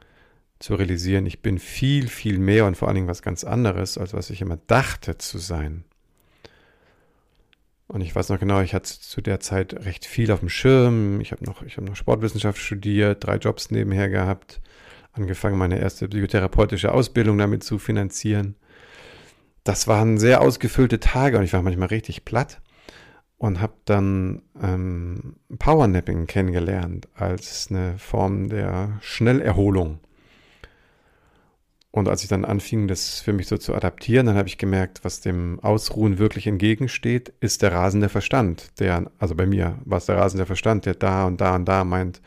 zu 0.59 0.75
realisieren, 0.75 1.25
ich 1.25 1.41
bin 1.41 1.59
viel, 1.59 2.07
viel 2.07 2.39
mehr 2.39 2.65
und 2.65 2.77
vor 2.77 2.87
allen 2.87 2.95
Dingen 2.95 3.07
was 3.07 3.21
ganz 3.21 3.43
anderes, 3.43 3.97
als 3.97 4.13
was 4.13 4.29
ich 4.29 4.41
immer 4.41 4.57
dachte 4.67 5.17
zu 5.17 5.37
sein. 5.37 5.83
Und 7.87 7.99
ich 8.01 8.15
weiß 8.15 8.29
noch 8.29 8.39
genau, 8.39 8.61
ich 8.61 8.73
hatte 8.73 8.89
zu 8.89 9.21
der 9.21 9.41
Zeit 9.41 9.73
recht 9.85 10.05
viel 10.05 10.31
auf 10.31 10.39
dem 10.39 10.49
Schirm. 10.49 11.19
Ich 11.19 11.31
habe 11.31 11.43
noch, 11.43 11.61
ich 11.63 11.77
noch 11.77 11.97
Sportwissenschaft 11.97 12.57
studiert, 12.57 13.25
drei 13.25 13.35
Jobs 13.35 13.71
nebenher 13.71 14.09
gehabt, 14.09 14.61
angefangen, 15.13 15.57
meine 15.57 15.79
erste 15.79 16.07
psychotherapeutische 16.07 16.91
Ausbildung 16.91 17.37
damit 17.37 17.63
zu 17.63 17.79
finanzieren. 17.79 18.55
Das 19.63 19.87
waren 19.87 20.17
sehr 20.17 20.41
ausgefüllte 20.41 20.99
Tage 20.99 21.37
und 21.37 21.43
ich 21.43 21.53
war 21.53 21.61
manchmal 21.61 21.87
richtig 21.87 22.25
platt 22.25 22.61
und 23.37 23.61
habe 23.61 23.73
dann 23.85 24.41
ähm, 24.61 25.35
Powernapping 25.57 26.27
kennengelernt 26.27 27.07
als 27.15 27.67
eine 27.69 27.97
Form 27.97 28.49
der 28.49 28.99
Schnellerholung. 29.01 29.99
Und 31.91 32.09
als 32.09 32.23
ich 32.23 32.29
dann 32.29 32.43
anfing, 32.43 32.87
das 32.87 33.19
für 33.19 33.33
mich 33.33 33.47
so 33.47 33.57
zu 33.57 33.75
adaptieren, 33.75 34.25
dann 34.25 34.35
habe 34.35 34.47
ich 34.47 34.57
gemerkt, 34.57 35.03
was 35.03 35.21
dem 35.21 35.59
Ausruhen 35.59 36.17
wirklich 36.17 36.47
entgegensteht, 36.47 37.33
ist 37.39 37.61
der 37.61 37.71
rasende 37.71 38.09
Verstand. 38.09 38.79
Der, 38.79 39.11
also 39.19 39.35
bei 39.35 39.45
mir 39.45 39.77
war 39.85 39.99
es 39.99 40.07
der 40.07 40.17
rasende 40.17 40.47
Verstand, 40.47 40.87
der 40.87 40.95
da 40.95 41.27
und 41.27 41.39
da 41.39 41.55
und 41.55 41.65
da 41.65 41.83
meint, 41.83 42.19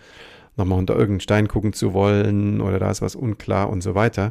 nochmal 0.56 0.78
unter 0.78 0.94
irgendeinen 0.94 1.20
Stein 1.20 1.48
gucken 1.48 1.72
zu 1.72 1.92
wollen 1.92 2.60
oder 2.60 2.78
da 2.78 2.90
ist 2.90 3.02
was 3.02 3.14
unklar 3.14 3.70
und 3.70 3.82
so 3.82 3.94
weiter. 3.94 4.30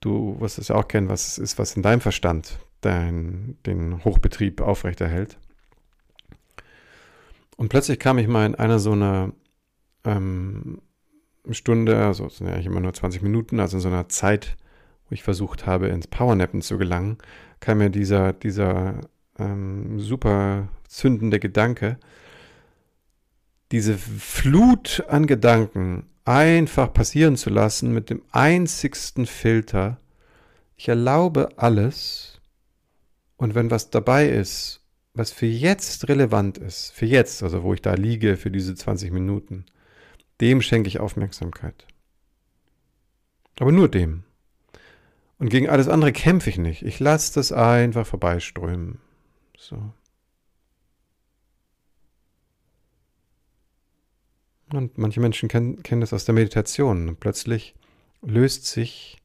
Du 0.00 0.40
wirst 0.40 0.58
es 0.58 0.68
ja 0.68 0.76
auch 0.76 0.88
kennen, 0.88 1.08
was 1.08 1.38
ist, 1.38 1.58
was 1.58 1.76
in 1.76 1.82
deinem 1.82 2.00
Verstand 2.00 2.58
dein, 2.80 3.56
den 3.64 4.04
Hochbetrieb 4.04 4.60
aufrechterhält. 4.60 5.38
Und 7.56 7.68
plötzlich 7.68 7.98
kam 7.98 8.18
ich 8.18 8.28
mal 8.28 8.46
in 8.46 8.54
einer 8.54 8.78
so 8.78 8.92
einer 8.92 9.32
ähm, 10.04 10.80
Stunde, 11.50 12.04
also 12.04 12.26
es 12.26 12.38
sind 12.38 12.48
ja 12.48 12.54
eigentlich 12.54 12.66
immer 12.66 12.80
nur 12.80 12.92
20 12.92 13.22
Minuten, 13.22 13.60
also 13.60 13.76
in 13.76 13.80
so 13.80 13.88
einer 13.88 14.08
Zeit, 14.08 14.56
wo 15.08 15.14
ich 15.14 15.22
versucht 15.22 15.66
habe, 15.66 15.88
ins 15.88 16.06
Powernappen 16.06 16.62
zu 16.62 16.78
gelangen, 16.78 17.18
kam 17.60 17.78
mir 17.78 17.90
dieser, 17.90 18.32
dieser 18.32 19.00
ähm, 19.38 20.00
super 20.00 20.68
zündende 20.88 21.38
Gedanke, 21.38 21.98
diese 23.72 23.96
Flut 23.96 25.04
an 25.08 25.26
Gedanken 25.26 26.06
einfach 26.24 26.92
passieren 26.92 27.36
zu 27.36 27.50
lassen 27.50 27.92
mit 27.92 28.10
dem 28.10 28.22
einzigsten 28.30 29.26
Filter. 29.26 29.98
Ich 30.76 30.88
erlaube 30.88 31.48
alles 31.56 32.40
und 33.36 33.54
wenn 33.54 33.70
was 33.70 33.90
dabei 33.90 34.28
ist, 34.28 34.80
was 35.14 35.30
für 35.32 35.46
jetzt 35.46 36.08
relevant 36.08 36.58
ist, 36.58 36.92
für 36.92 37.06
jetzt, 37.06 37.42
also 37.42 37.62
wo 37.62 37.74
ich 37.74 37.82
da 37.82 37.94
liege 37.94 38.36
für 38.36 38.50
diese 38.50 38.74
20 38.74 39.10
Minuten, 39.10 39.66
dem 40.40 40.62
schenke 40.62 40.88
ich 40.88 41.00
Aufmerksamkeit. 41.00 41.86
Aber 43.58 43.72
nur 43.72 43.88
dem. 43.88 44.24
Und 45.38 45.48
gegen 45.48 45.68
alles 45.68 45.88
andere 45.88 46.12
kämpfe 46.12 46.50
ich 46.50 46.58
nicht. 46.58 46.82
Ich 46.82 47.00
lasse 47.00 47.34
das 47.34 47.52
einfach 47.52 48.06
vorbeiströmen. 48.06 48.98
So. 49.58 49.92
Und 54.72 54.96
manche 54.98 55.20
Menschen 55.20 55.48
kennen, 55.48 55.82
kennen 55.82 56.00
das 56.00 56.12
aus 56.12 56.24
der 56.24 56.34
Meditation. 56.34 57.08
Und 57.08 57.20
plötzlich 57.20 57.74
löst 58.22 58.66
sich 58.66 59.18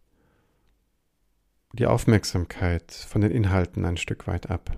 die 1.73 1.85
Aufmerksamkeit 1.85 2.91
von 2.91 3.21
den 3.21 3.31
Inhalten 3.31 3.85
ein 3.85 3.97
Stück 3.97 4.27
weit 4.27 4.49
ab 4.49 4.77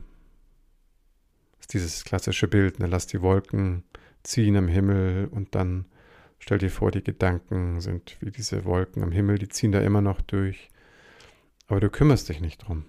dieses 1.73 2.03
klassische 2.03 2.47
Bild, 2.47 2.79
ne? 2.79 2.87
lass 2.87 3.07
die 3.07 3.21
Wolken 3.21 3.83
ziehen 4.23 4.57
am 4.57 4.67
Himmel 4.67 5.27
und 5.31 5.55
dann 5.55 5.85
stell 6.39 6.57
dir 6.57 6.69
vor, 6.69 6.91
die 6.91 7.03
Gedanken 7.03 7.81
sind 7.81 8.17
wie 8.19 8.31
diese 8.31 8.65
Wolken 8.65 9.03
am 9.03 9.11
Himmel, 9.11 9.37
die 9.37 9.49
ziehen 9.49 9.71
da 9.71 9.79
immer 9.81 10.01
noch 10.01 10.21
durch, 10.21 10.69
aber 11.67 11.79
du 11.79 11.89
kümmerst 11.89 12.29
dich 12.29 12.41
nicht 12.41 12.67
drum. 12.67 12.85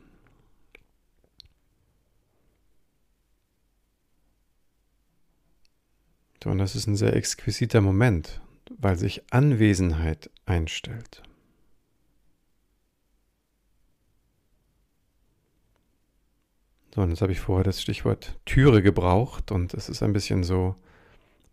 Und 6.46 6.58
das 6.58 6.74
ist 6.74 6.86
ein 6.86 6.96
sehr 6.96 7.14
exquisiter 7.14 7.80
Moment, 7.80 8.40
weil 8.78 8.96
sich 8.96 9.22
Anwesenheit 9.30 10.30
einstellt. 10.46 11.22
So, 16.94 17.02
und 17.02 17.10
jetzt 17.10 17.22
habe 17.22 17.32
ich 17.32 17.40
vorher 17.40 17.64
das 17.64 17.80
Stichwort 17.80 18.38
Türe 18.44 18.82
gebraucht 18.82 19.52
und 19.52 19.74
es 19.74 19.88
ist 19.88 20.02
ein 20.02 20.12
bisschen 20.12 20.42
so, 20.42 20.74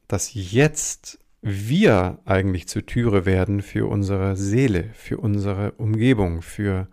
dass 0.08 0.34
jetzt 0.34 1.20
wir 1.42 2.20
eigentlich 2.26 2.68
zur 2.68 2.86
Türe 2.86 3.26
werden 3.26 3.62
für 3.62 3.88
unsere 3.88 4.36
Seele, 4.36 4.90
für 4.94 5.18
unsere 5.20 5.74
Umgebung, 5.74 6.42
für 6.42 6.88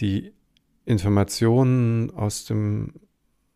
die 0.00 0.32
Informationen 0.86 2.10
aus 2.12 2.46
dem, 2.46 2.94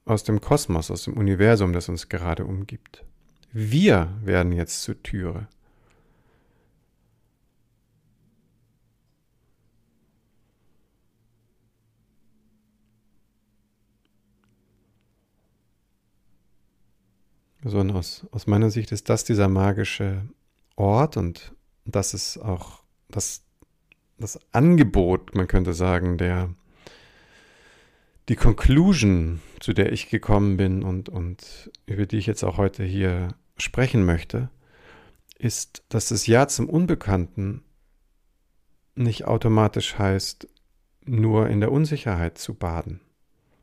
aus 0.04 0.24
dem 0.24 0.42
Kosmos, 0.42 0.90
aus 0.90 1.04
dem 1.04 1.16
Universum, 1.16 1.72
das 1.72 1.88
uns 1.88 2.10
gerade 2.10 2.44
umgibt. 2.44 3.04
Wir 3.52 4.08
werden 4.22 4.52
jetzt 4.52 4.82
zur 4.82 5.02
Türe. 5.02 5.48
sondern 17.64 17.96
aus, 17.96 18.26
aus 18.32 18.48
meiner 18.48 18.70
Sicht 18.70 18.90
ist 18.90 19.08
das 19.08 19.22
dieser 19.22 19.46
magische 19.46 20.22
Ort 20.74 21.16
und 21.16 21.52
das 21.84 22.12
ist 22.12 22.38
auch 22.38 22.82
das, 23.08 23.44
das 24.18 24.40
Angebot, 24.52 25.36
man 25.36 25.46
könnte 25.46 25.72
sagen, 25.72 26.18
der 26.18 26.52
die 28.28 28.36
Conclusion, 28.36 29.40
zu 29.60 29.72
der 29.72 29.92
ich 29.92 30.08
gekommen 30.08 30.56
bin 30.56 30.82
und, 30.82 31.08
und 31.08 31.70
über 31.86 32.06
die 32.06 32.18
ich 32.18 32.26
jetzt 32.26 32.42
auch 32.42 32.56
heute 32.56 32.82
hier 32.82 33.34
sprechen 33.62 34.04
möchte, 34.04 34.50
ist, 35.38 35.84
dass 35.88 36.08
das 36.08 36.26
Ja 36.26 36.48
zum 36.48 36.68
Unbekannten 36.68 37.62
nicht 38.94 39.24
automatisch 39.24 39.98
heißt, 39.98 40.48
nur 41.04 41.48
in 41.48 41.60
der 41.60 41.72
Unsicherheit 41.72 42.38
zu 42.38 42.54
baden. 42.54 43.00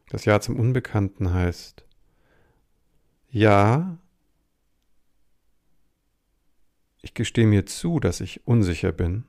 Das 0.09 0.25
Ja 0.25 0.41
zum 0.41 0.59
Unbekannten 0.59 1.33
heißt, 1.33 1.85
ja, 3.31 3.97
ich 7.01 7.13
gestehe 7.13 7.45
mir 7.45 7.65
zu, 7.65 7.99
dass 7.99 8.19
ich 8.19 8.45
unsicher 8.47 8.91
bin. 8.91 9.23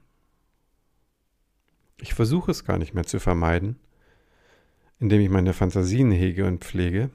Ich 2.00 2.14
versuche 2.14 2.50
es 2.50 2.64
gar 2.64 2.78
nicht 2.78 2.94
mehr 2.94 3.04
zu 3.04 3.20
vermeiden, 3.20 3.78
indem 4.98 5.20
ich 5.20 5.28
meine 5.28 5.52
Fantasien 5.52 6.10
hege 6.10 6.46
und 6.46 6.64
pflege 6.64 7.10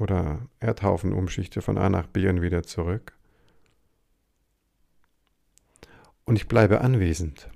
oder 0.00 0.48
Erdhaufen 0.60 1.12
umschichte 1.12 1.62
von 1.62 1.78
A 1.78 1.88
nach 1.88 2.06
B 2.06 2.28
und 2.28 2.42
wieder 2.42 2.62
zurück. 2.62 3.16
Und 6.24 6.36
ich 6.36 6.46
bleibe 6.46 6.80
anwesend. 6.82 7.48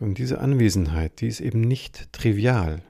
Und 0.00 0.18
diese 0.18 0.40
Anwesenheit, 0.40 1.20
die 1.20 1.28
ist 1.28 1.40
eben 1.40 1.60
nicht 1.60 2.12
trivial. 2.12 2.82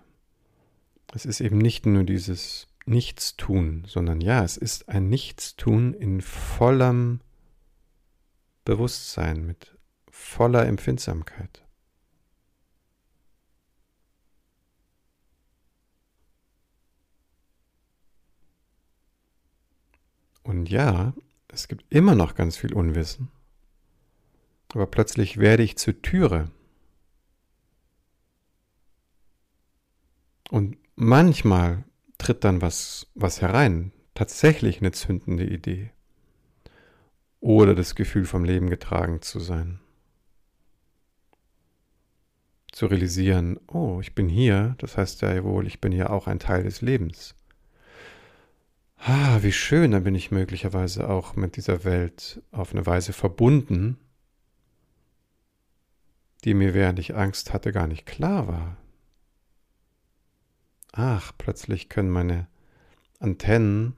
Es 1.15 1.25
ist 1.25 1.41
eben 1.41 1.59
nicht 1.59 1.87
nur 1.87 2.05
dieses 2.05 2.69
Nichtstun, 2.85 3.85
sondern 3.87 4.21
ja, 4.21 4.45
es 4.45 4.57
ist 4.57 4.89
ein 4.89 5.09
Nichtstun 5.09 5.95
in 5.95 6.21
vollem 6.21 7.21
Bewusstsein, 8.67 9.47
mit 9.47 9.75
voller 10.11 10.67
Empfindsamkeit. 10.67 11.65
Und 20.43 20.69
ja, 20.69 21.15
es 21.49 21.67
gibt 21.69 21.85
immer 21.89 22.15
noch 22.15 22.35
ganz 22.35 22.59
viel 22.59 22.75
Unwissen, 22.75 23.31
aber 24.75 24.87
plötzlich 24.87 25.39
werde 25.39 25.63
ich 25.63 25.79
zur 25.79 26.03
Türe 26.03 26.51
Und 30.51 30.79
manchmal 30.95 31.85
tritt 32.19 32.45
dann 32.45 32.63
was, 32.63 33.07
was 33.15 33.43
herein, 33.43 33.93
tatsächlich 34.15 34.81
eine 34.81 34.93
zündende 34.93 35.45
Idee. 35.45 35.91
Oder 37.47 37.75
das 37.75 37.95
Gefühl 37.95 38.25
vom 38.25 38.45
Leben 38.45 38.71
getragen 38.71 39.23
zu 39.23 39.39
sein. 39.39 39.79
Zu 42.73 42.87
realisieren, 42.87 43.61
oh, 43.69 44.01
ich 44.01 44.15
bin 44.15 44.29
hier, 44.29 44.75
das 44.79 44.97
heißt 44.97 45.23
ja 45.23 45.45
wohl, 45.45 45.67
ich 45.67 45.81
bin 45.81 45.93
ja 45.93 46.11
auch 46.11 46.27
ein 46.27 46.41
Teil 46.41 46.65
des 46.65 46.81
Lebens. 46.83 47.35
Ah, 48.99 49.39
wie 49.43 49.53
schön, 49.53 49.93
dann 49.93 50.03
bin 50.03 50.15
ich 50.15 50.31
möglicherweise 50.31 51.09
auch 51.09 51.37
mit 51.37 51.57
dieser 51.57 51.85
Welt 51.85 52.43
auf 52.51 52.73
eine 52.73 52.85
Weise 52.85 53.13
verbunden, 53.13 53.99
die 56.45 56.55
mir, 56.55 56.75
während 56.75 56.99
ich 56.99 57.15
Angst 57.15 57.53
hatte, 57.53 57.73
gar 57.73 57.87
nicht 57.87 58.07
klar 58.07 58.49
war 58.49 58.77
ach, 60.97 61.33
plötzlich 61.37 61.89
können 61.89 62.11
meine 62.11 62.49
Antennen, 63.21 63.95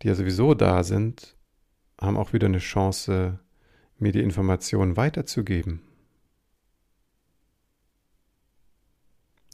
die 0.00 0.08
ja 0.08 0.14
sowieso 0.14 0.54
da 0.54 0.82
sind, 0.82 1.36
haben 2.02 2.16
auch 2.16 2.32
wieder 2.32 2.46
eine 2.46 2.58
Chance, 2.58 3.38
mir 3.98 4.12
die 4.12 4.22
Informationen 4.22 4.96
weiterzugeben. 4.96 5.80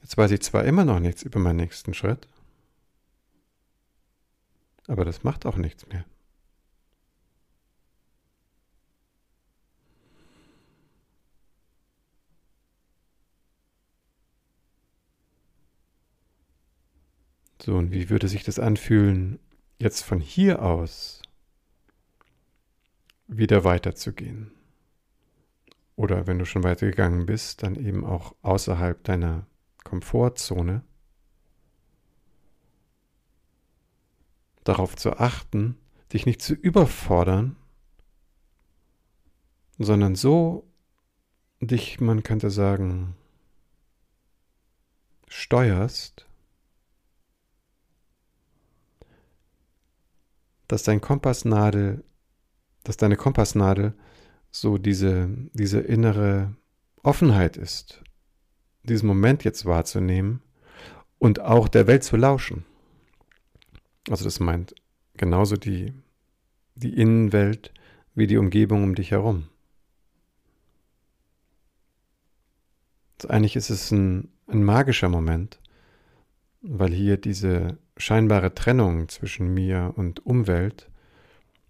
Jetzt 0.01 0.17
weiß 0.17 0.31
ich 0.31 0.41
zwar 0.41 0.65
immer 0.65 0.85
noch 0.85 1.01
nichts 1.01 1.23
über 1.23 1.39
meinen 1.39 1.57
nächsten 1.57 1.93
Schritt, 1.93 2.27
aber 4.87 5.05
das 5.05 5.23
macht 5.23 5.45
auch 5.45 5.57
nichts 5.57 5.87
mehr. 5.89 6.05
So, 17.61 17.77
und 17.77 17.93
wie 17.93 18.09
würde 18.09 18.29
sich 18.29 18.45
das 18.45 18.59
anfühlen, 18.59 19.39
jetzt 19.79 20.03
von 20.03 20.21
hier 20.21 20.63
aus 20.63 21.21
wieder 23.29 23.63
weiterzugehen? 23.65 24.51
Oder 25.95 26.27
wenn 26.27 26.39
du 26.39 26.45
schon 26.45 26.65
weitergegangen 26.65 27.27
bist, 27.27 27.63
dann 27.63 27.77
eben 27.77 28.05
auch 28.05 28.35
außerhalb 28.43 29.03
deiner 29.05 29.47
Komfortzone 29.85 30.83
darauf 34.65 34.97
zu 34.97 35.19
achten, 35.19 35.79
dich 36.13 36.27
nicht 36.27 36.43
zu 36.43 36.55
überfordern, 36.55 37.57
sondern 39.79 40.15
so 40.15 40.69
dich, 41.61 42.01
man 42.01 42.23
könnte 42.23 42.51
sagen, 42.51 43.17
steuerst, 45.27 46.27
dass 50.67 50.83
dein 50.83 51.01
Kompassnadel, 51.01 52.05
dass 52.89 52.97
deine 52.97 53.17
Kompassnadel 53.17 53.93
so 54.51 54.79
diese, 54.79 55.29
diese 55.53 55.79
innere 55.79 56.57
Offenheit 57.03 57.59
ist, 57.59 58.03
diesen 58.83 59.07
Moment 59.07 59.45
jetzt 59.45 59.67
wahrzunehmen 59.67 60.41
und 61.19 61.39
auch 61.39 61.69
der 61.69 61.87
Welt 61.87 62.03
zu 62.03 62.17
lauschen. 62.17 62.65
Also 64.09 64.25
das 64.25 64.41
meint 64.41 64.75
genauso 65.19 65.57
die, 65.57 65.93
die 66.77 66.95
Innenwelt 66.99 67.75
wie 68.15 68.27
die 68.27 68.39
Umgebung 68.39 68.83
um 68.85 68.95
dich 68.95 69.11
herum. 69.11 69.49
Also 73.19 73.29
eigentlich 73.29 73.57
ist 73.57 73.69
es 73.69 73.91
ein, 73.91 74.31
ein 74.47 74.65
magischer 74.65 75.11
Moment, 75.11 75.61
weil 76.63 76.95
hier 76.95 77.19
diese 77.19 77.77
scheinbare 77.99 78.55
Trennung 78.55 79.11
zwischen 79.11 79.53
mir 79.53 79.93
und 79.95 80.25
Umwelt 80.25 80.89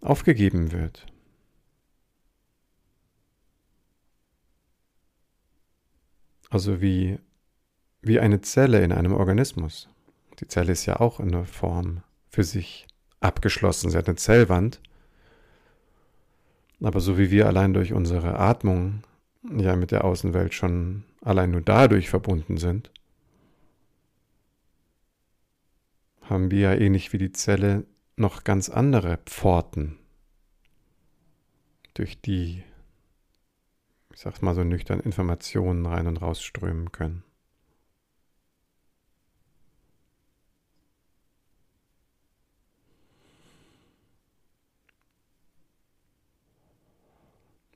aufgegeben 0.00 0.72
wird. 0.72 1.06
Also 6.50 6.80
wie, 6.80 7.18
wie 8.00 8.20
eine 8.20 8.40
Zelle 8.40 8.82
in 8.82 8.92
einem 8.92 9.12
Organismus. 9.12 9.88
Die 10.40 10.48
Zelle 10.48 10.72
ist 10.72 10.86
ja 10.86 11.00
auch 11.00 11.20
in 11.20 11.30
der 11.30 11.44
Form 11.44 12.02
für 12.30 12.44
sich 12.44 12.86
abgeschlossen. 13.20 13.90
Sie 13.90 13.98
hat 13.98 14.08
eine 14.08 14.16
Zellwand. 14.16 14.80
Aber 16.80 17.00
so 17.00 17.18
wie 17.18 17.30
wir 17.30 17.46
allein 17.46 17.74
durch 17.74 17.92
unsere 17.92 18.38
Atmung 18.38 19.02
ja 19.56 19.76
mit 19.76 19.90
der 19.90 20.04
Außenwelt 20.04 20.54
schon 20.54 21.04
allein 21.22 21.50
nur 21.50 21.60
dadurch 21.60 22.08
verbunden 22.08 22.56
sind, 22.56 22.90
haben 26.22 26.50
wir 26.50 26.60
ja 26.60 26.74
ähnlich 26.74 27.12
wie 27.12 27.18
die 27.18 27.32
Zelle 27.32 27.84
noch 28.18 28.44
ganz 28.44 28.68
andere 28.68 29.18
Pforten, 29.26 29.98
durch 31.94 32.20
die, 32.20 32.62
ich 34.12 34.20
sag's 34.20 34.42
mal 34.42 34.54
so 34.54 34.64
nüchtern, 34.64 35.00
Informationen 35.00 35.86
rein 35.86 36.06
und 36.06 36.18
rausströmen 36.18 36.92
können. 36.92 37.24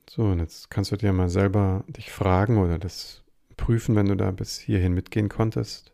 So, 0.09 0.25
und 0.25 0.39
jetzt 0.39 0.69
kannst 0.69 0.91
du 0.91 0.95
dir 0.95 1.11
mal 1.11 1.29
selber 1.29 1.83
dich 1.87 2.11
fragen 2.11 2.59
oder 2.59 2.77
das 2.77 3.23
prüfen, 3.57 3.95
wenn 3.95 4.05
du 4.05 4.15
da 4.15 4.29
bis 4.29 4.59
hierhin 4.59 4.93
mitgehen 4.93 5.27
konntest, 5.27 5.91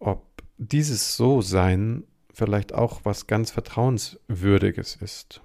ob 0.00 0.26
dieses 0.58 1.16
So-Sein 1.16 2.02
vielleicht 2.36 2.74
auch 2.74 3.06
was 3.06 3.26
ganz 3.26 3.50
Vertrauenswürdiges 3.50 4.96
ist. 4.96 5.40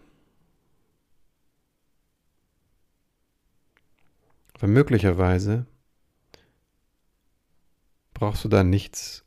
Aber 4.55 4.67
möglicherweise 4.67 5.65
brauchst 8.13 8.43
du 8.43 8.49
da 8.49 8.65
nichts, 8.65 9.23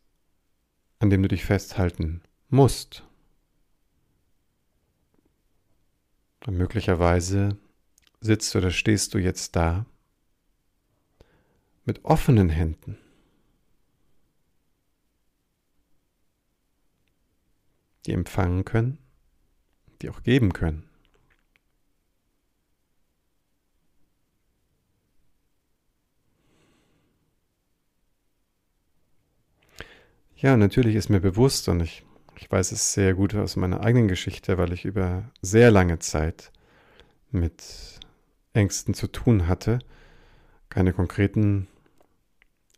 an 0.99 1.09
dem 1.09 1.23
du 1.23 1.29
dich 1.29 1.47
festhalten 1.47 2.21
musst. 2.51 3.03
Und 6.45 6.59
möglicherweise 6.59 7.57
sitzt 8.21 8.55
oder 8.57 8.73
stehst 8.73 9.15
du 9.15 9.19
jetzt 9.19 9.57
da 9.57 9.87
mit 11.87 12.05
offenen 12.05 12.51
Händen. 12.51 12.99
Die 18.07 18.13
empfangen 18.13 18.65
können, 18.65 18.99
die 20.03 20.11
auch 20.11 20.23
geben 20.23 20.53
können. 20.53 20.85
Ja, 30.37 30.59
natürlich 30.59 30.95
ist 30.95 31.09
mir 31.09 31.21
bewusst 31.21 31.69
und 31.71 31.81
ich, 31.81 32.05
ich 32.37 32.51
weiß 32.51 32.73
es 32.73 32.93
sehr 32.93 33.15
gut 33.15 33.35
aus 33.35 33.57
meiner 33.57 33.81
eigenen 33.81 34.09
Geschichte, 34.09 34.59
weil 34.59 34.75
ich 34.75 34.85
über 34.85 35.31
sehr 35.41 35.71
lange 35.71 36.01
Zeit 36.01 36.53
mit 37.31 37.63
Ängsten 38.53 38.93
zu 38.93 39.07
tun 39.07 39.49
hatte. 39.49 39.79
Keine 40.69 40.93
konkreten 40.93 41.67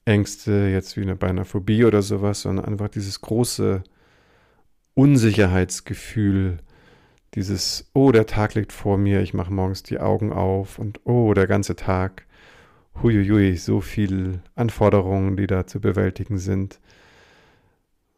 Ängste, 0.04 0.68
jetzt 0.68 0.96
wie 0.96 1.12
bei 1.14 1.28
einer 1.28 1.44
Phobie 1.44 1.84
oder 1.84 2.02
sowas, 2.02 2.42
sondern 2.42 2.66
einfach 2.66 2.88
dieses 2.88 3.20
große 3.20 3.82
Unsicherheitsgefühl, 4.96 6.56
dieses, 7.34 7.90
oh, 7.92 8.12
der 8.12 8.24
Tag 8.24 8.54
liegt 8.54 8.72
vor 8.72 8.96
mir, 8.96 9.20
ich 9.20 9.34
mache 9.34 9.52
morgens 9.52 9.82
die 9.82 10.00
Augen 10.00 10.32
auf 10.32 10.78
und 10.78 11.00
oh, 11.04 11.34
der 11.34 11.46
ganze 11.46 11.76
Tag, 11.76 12.26
huiuiui, 13.02 13.58
so 13.58 13.82
viel 13.82 14.40
Anforderungen, 14.54 15.36
die 15.36 15.46
da 15.46 15.66
zu 15.66 15.82
bewältigen 15.82 16.38
sind. 16.38 16.80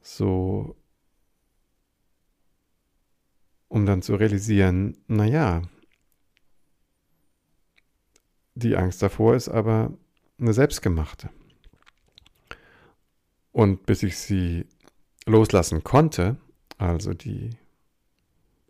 So, 0.03 0.77
um 3.67 3.85
dann 3.85 4.01
zu 4.01 4.15
realisieren, 4.15 4.99
naja, 5.09 5.63
die 8.55 8.77
Angst 8.77 9.03
davor 9.03 9.35
ist 9.35 9.49
aber 9.49 9.93
eine 10.39 10.53
selbstgemachte. 10.53 11.29
Und 13.51 13.85
bis 13.85 14.05
ich 14.05 14.17
sie 14.17 14.67
loslassen 15.27 15.83
konnte, 15.83 16.37
also 16.79 17.13
die 17.13 17.51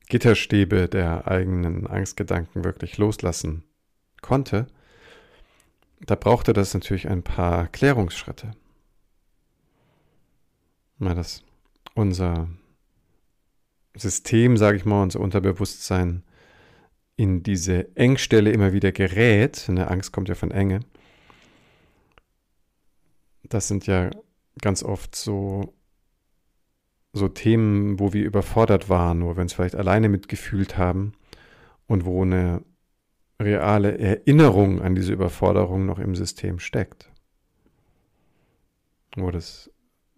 Gitterstäbe 0.09 0.89
der 0.89 1.29
eigenen 1.29 1.87
Angstgedanken 1.87 2.65
wirklich 2.65 2.97
loslassen 2.99 3.65
konnte, 4.23 4.67
da 6.01 6.15
brauchte 6.15 6.53
das 6.53 6.75
natürlich 6.75 7.09
ein 7.09 7.23
paar 7.23 7.69
Klärungsschritte. 7.69 8.53
Mal 10.99 11.15
dass 11.15 11.43
unser 11.95 12.49
System, 13.95 14.57
sage 14.57 14.77
ich 14.77 14.85
mal, 14.85 15.03
unser 15.03 15.21
Unterbewusstsein 15.21 16.23
in 17.17 17.43
diese 17.43 17.95
Engstelle 17.97 18.53
immer 18.53 18.73
wieder 18.73 18.93
gerät. 18.93 19.67
Eine 19.69 19.89
Angst 19.89 20.13
kommt 20.13 20.29
ja 20.29 20.35
von 20.35 20.53
Enge. 20.53 20.81
Das 23.43 23.69
sind 23.69 23.87
ja 23.87 24.11
ganz 24.61 24.83
oft 24.83 25.17
so 25.17 25.75
so 27.19 27.29
Themen, 27.29 28.01
wo 28.01 28.13
wir 28.13 28.25
überfordert 28.25 28.89
waren, 28.89 29.23
wo 29.25 29.37
wir 29.37 29.43
uns 29.43 29.53
vielleicht 29.53 29.75
alleine 29.75 30.09
mitgefühlt 30.09 30.79
haben 30.79 31.13
und 31.87 32.05
wo 32.05 32.23
eine 32.23 32.63
reale 33.41 33.99
Erinnerung 33.99 34.81
an 34.81 34.95
diese 34.95 35.13
Überforderung 35.13 35.87
noch 35.87 35.99
im 35.99 36.15
System 36.15 36.59
steckt. 36.59 37.11
Wo 39.17 39.31
das 39.31 39.71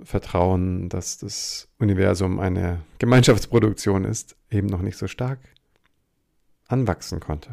Vertrauen, 0.02 0.88
dass 0.88 1.18
das 1.18 1.68
Universum 1.78 2.40
eine 2.40 2.80
Gemeinschaftsproduktion 2.98 4.04
ist, 4.04 4.36
eben 4.50 4.66
noch 4.68 4.80
nicht 4.80 4.96
so 4.96 5.08
stark 5.08 5.40
anwachsen 6.68 7.20
konnte. 7.20 7.52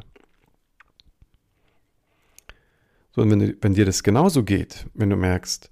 So, 3.12 3.23
und 3.23 3.31
wenn, 3.31 3.57
wenn 3.62 3.73
dir 3.73 3.86
das 3.86 4.03
genauso 4.03 4.43
geht, 4.43 4.86
wenn 4.93 5.10
du 5.10 5.15
merkst, 5.15 5.71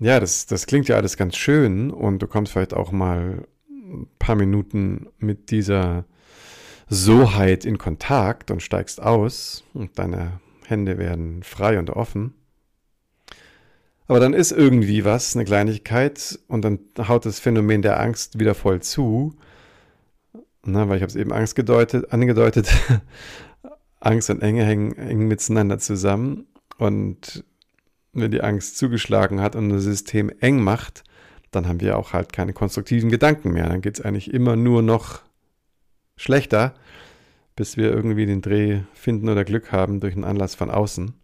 ja, 0.00 0.18
das, 0.18 0.46
das 0.46 0.66
klingt 0.66 0.88
ja 0.88 0.96
alles 0.96 1.16
ganz 1.16 1.36
schön 1.36 1.90
und 1.90 2.20
du 2.20 2.26
kommst 2.26 2.52
vielleicht 2.52 2.74
auch 2.74 2.90
mal 2.90 3.46
ein 3.68 4.08
paar 4.18 4.34
Minuten 4.34 5.08
mit 5.18 5.50
dieser 5.50 6.04
Soheit 6.88 7.64
in 7.64 7.78
Kontakt 7.78 8.50
und 8.50 8.62
steigst 8.62 9.00
aus 9.00 9.64
und 9.74 9.98
deine 9.98 10.40
Hände 10.66 10.98
werden 10.98 11.42
frei 11.42 11.78
und 11.78 11.90
offen. 11.90 12.34
Aber 14.08 14.18
dann 14.18 14.32
ist 14.32 14.50
irgendwie 14.50 15.04
was, 15.04 15.36
eine 15.36 15.44
Kleinigkeit, 15.44 16.40
und 16.48 16.64
dann 16.64 16.80
haut 16.98 17.26
das 17.26 17.38
Phänomen 17.38 17.80
der 17.80 18.00
Angst 18.00 18.40
wieder 18.40 18.56
voll 18.56 18.82
zu. 18.82 19.36
Na, 20.64 20.88
weil 20.88 20.96
ich 20.96 21.02
habe 21.02 21.10
es 21.10 21.16
eben 21.16 21.32
Angst 21.32 21.54
gedeutet, 21.54 22.12
angedeutet. 22.12 22.68
Angst 24.00 24.30
und 24.30 24.42
Enge 24.42 24.64
hängen, 24.64 24.96
hängen 24.96 25.28
miteinander 25.28 25.78
zusammen. 25.78 26.46
Und 26.76 27.44
wenn 28.12 28.30
die 28.30 28.42
Angst 28.42 28.76
zugeschlagen 28.78 29.40
hat 29.40 29.56
und 29.56 29.68
das 29.68 29.84
System 29.84 30.30
eng 30.40 30.62
macht, 30.62 31.04
dann 31.50 31.66
haben 31.66 31.80
wir 31.80 31.98
auch 31.98 32.12
halt 32.12 32.32
keine 32.32 32.52
konstruktiven 32.52 33.10
Gedanken 33.10 33.52
mehr. 33.52 33.68
Dann 33.68 33.80
geht 33.80 33.98
es 33.98 34.04
eigentlich 34.04 34.32
immer 34.32 34.56
nur 34.56 34.82
noch 34.82 35.20
schlechter, 36.16 36.74
bis 37.56 37.76
wir 37.76 37.90
irgendwie 37.90 38.26
den 38.26 38.42
Dreh 38.42 38.80
finden 38.94 39.28
oder 39.28 39.44
Glück 39.44 39.72
haben 39.72 40.00
durch 40.00 40.14
einen 40.14 40.24
Anlass 40.24 40.54
von 40.54 40.70
außen. 40.70 41.14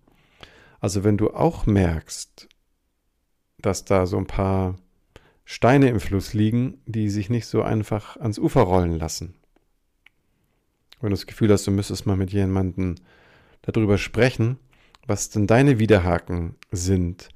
Also 0.81 1.05
wenn 1.05 1.17
du 1.17 1.31
auch 1.31 1.67
merkst, 1.67 2.49
dass 3.59 3.85
da 3.85 4.07
so 4.07 4.19
ein 4.19 4.27
paar 4.27 4.77
Steine 5.45 5.89
im 5.89 6.01
Fluss 6.01 6.35
liegen, 6.35 6.81
die 6.87 7.09
sich 7.09 7.31
nicht 7.31 7.47
so 7.47 7.63
einfach 7.63 8.17
ans 8.17 8.39
Ufer 8.39 8.63
rollen 8.63 8.99
lassen. 8.99 9.35
Wenn 11.01 11.11
du 11.11 11.17
das 11.17 11.27
Gefühl 11.27 11.53
hast, 11.53 11.67
du 11.67 11.71
müsstest 11.71 12.07
mal 12.07 12.17
mit 12.17 12.33
jemandem 12.33 12.97
darüber 13.63 13.97
sprechen, 13.97 14.59
was 15.07 15.31
denn 15.31 15.47
deine 15.47 15.79
Widerhaken 15.79 16.57
sind, 16.71 17.29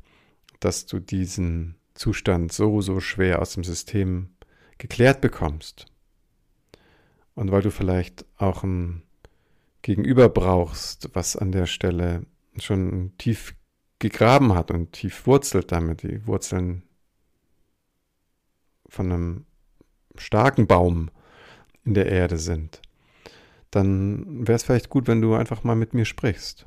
dass 0.58 0.86
du 0.86 1.00
diesen 1.00 1.76
Zustand 1.94 2.52
so, 2.52 2.80
so 2.80 3.00
schwer 3.00 3.40
aus 3.40 3.54
dem 3.54 3.64
System 3.64 4.30
geklärt 4.78 5.20
bekommst. 5.20 5.86
Und 7.34 7.52
weil 7.52 7.62
du 7.62 7.70
vielleicht 7.70 8.24
auch 8.36 8.62
ein 8.62 9.02
Gegenüber 9.82 10.28
brauchst, 10.28 11.10
was 11.14 11.36
an 11.36 11.52
der 11.52 11.66
Stelle 11.66 12.26
schon 12.56 13.12
tief 13.18 13.54
gegraben 13.98 14.54
hat 14.54 14.70
und 14.70 14.92
tief 14.92 15.26
wurzelt 15.26 15.72
damit, 15.72 16.02
die 16.02 16.26
Wurzeln 16.26 16.82
von 18.88 19.12
einem 19.12 19.44
starken 20.16 20.66
Baum 20.66 21.10
in 21.84 21.94
der 21.94 22.06
Erde 22.06 22.38
sind, 22.38 22.82
dann 23.70 24.46
wäre 24.46 24.56
es 24.56 24.64
vielleicht 24.64 24.88
gut, 24.88 25.06
wenn 25.06 25.20
du 25.20 25.34
einfach 25.34 25.64
mal 25.64 25.76
mit 25.76 25.94
mir 25.94 26.04
sprichst. 26.04 26.66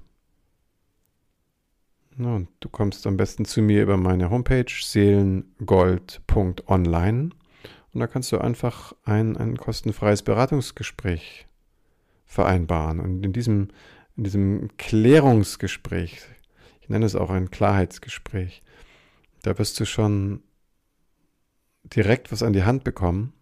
Ja, 2.18 2.36
und 2.36 2.50
du 2.60 2.70
kommst 2.70 3.08
am 3.08 3.18
besten 3.18 3.46
zu 3.46 3.62
mir 3.62 3.82
über 3.82 3.98
meine 3.98 4.30
Homepage 4.30 4.66
seelengold.online 4.70 7.32
und 7.94 8.00
da 8.00 8.08
kannst 8.08 8.32
du 8.32 8.38
einfach 8.38 8.94
ein, 9.04 9.38
ein 9.38 9.58
kostenfreies 9.58 10.24
Beratungsgespräch 10.24 11.48
vereinbaren. 12.26 13.00
Und 13.00 13.24
in 13.24 13.34
diesem, 13.34 13.70
in 14.16 14.24
diesem 14.24 14.70
Klärungsgespräch, 14.78 16.22
ich 16.82 16.90
nenne 16.90 17.06
es 17.06 17.16
auch 17.16 17.30
ein 17.30 17.52
Klarheitsgespräch, 17.52 18.62
da 19.44 19.58
wirst 19.58 19.80
du 19.80 19.86
schon 19.86 20.42
direkt 21.84 22.32
was 22.32 22.44
an 22.44 22.54
die 22.54 22.64
Hand 22.64 22.84
bekommen, 22.84 23.34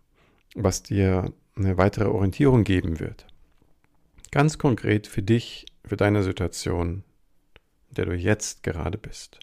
was 0.56 0.84
dir 0.84 1.34
eine 1.56 1.78
weitere 1.78 2.06
Orientierung 2.06 2.64
geben 2.64 3.00
wird. 3.00 3.28
Ganz 4.32 4.58
konkret 4.58 5.08
für 5.08 5.22
dich, 5.22 5.66
für 5.86 5.98
deine 5.98 6.24
Situation, 6.24 7.04
der 7.92 8.06
du 8.06 8.16
jetzt 8.16 8.64
gerade 8.64 8.98
bist. 8.98 9.40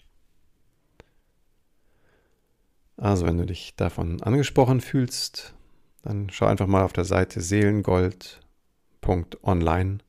Also, 2.97 3.25
wenn 3.25 3.37
du 3.37 3.45
dich 3.45 3.75
davon 3.75 4.21
angesprochen 4.21 4.81
fühlst, 4.81 5.53
dann 6.01 6.29
schau 6.29 6.47
einfach 6.47 6.67
mal 6.67 6.83
auf 6.83 6.91
der 6.93 7.05
Seite 7.05 7.41
seelengold.online 7.41 9.99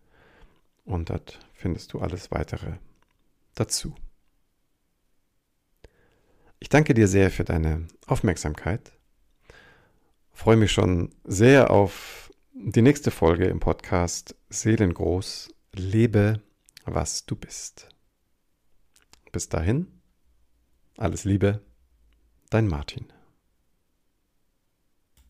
und 0.85 1.11
dort 1.11 1.39
findest 1.53 1.93
du 1.93 2.01
alles 2.01 2.33
weitere 2.33 2.73
dazu. 3.55 3.95
Ich 6.59 6.69
danke 6.69 6.95
dir 6.95 7.07
sehr 7.09 7.31
für 7.31 7.45
deine 7.45 7.87
Aufmerksamkeit. 8.07 8.93
Freue 10.33 10.57
mich 10.57 10.73
schon 10.73 11.11
sehr 11.25 11.71
auf 11.71 12.31
die 12.53 12.83
nächste 12.83 13.11
Folge 13.11 13.47
im 13.47 13.61
Podcast 13.61 14.35
Seelengroß. 14.51 15.49
Lebe, 15.73 16.43
was 16.85 17.25
du 17.25 17.37
bist. 17.37 17.89
Bis 19.33 19.49
dahin, 19.49 19.87
alles 20.97 21.25
Liebe, 21.25 21.61
dein 22.51 22.67
Martin. 22.67 23.13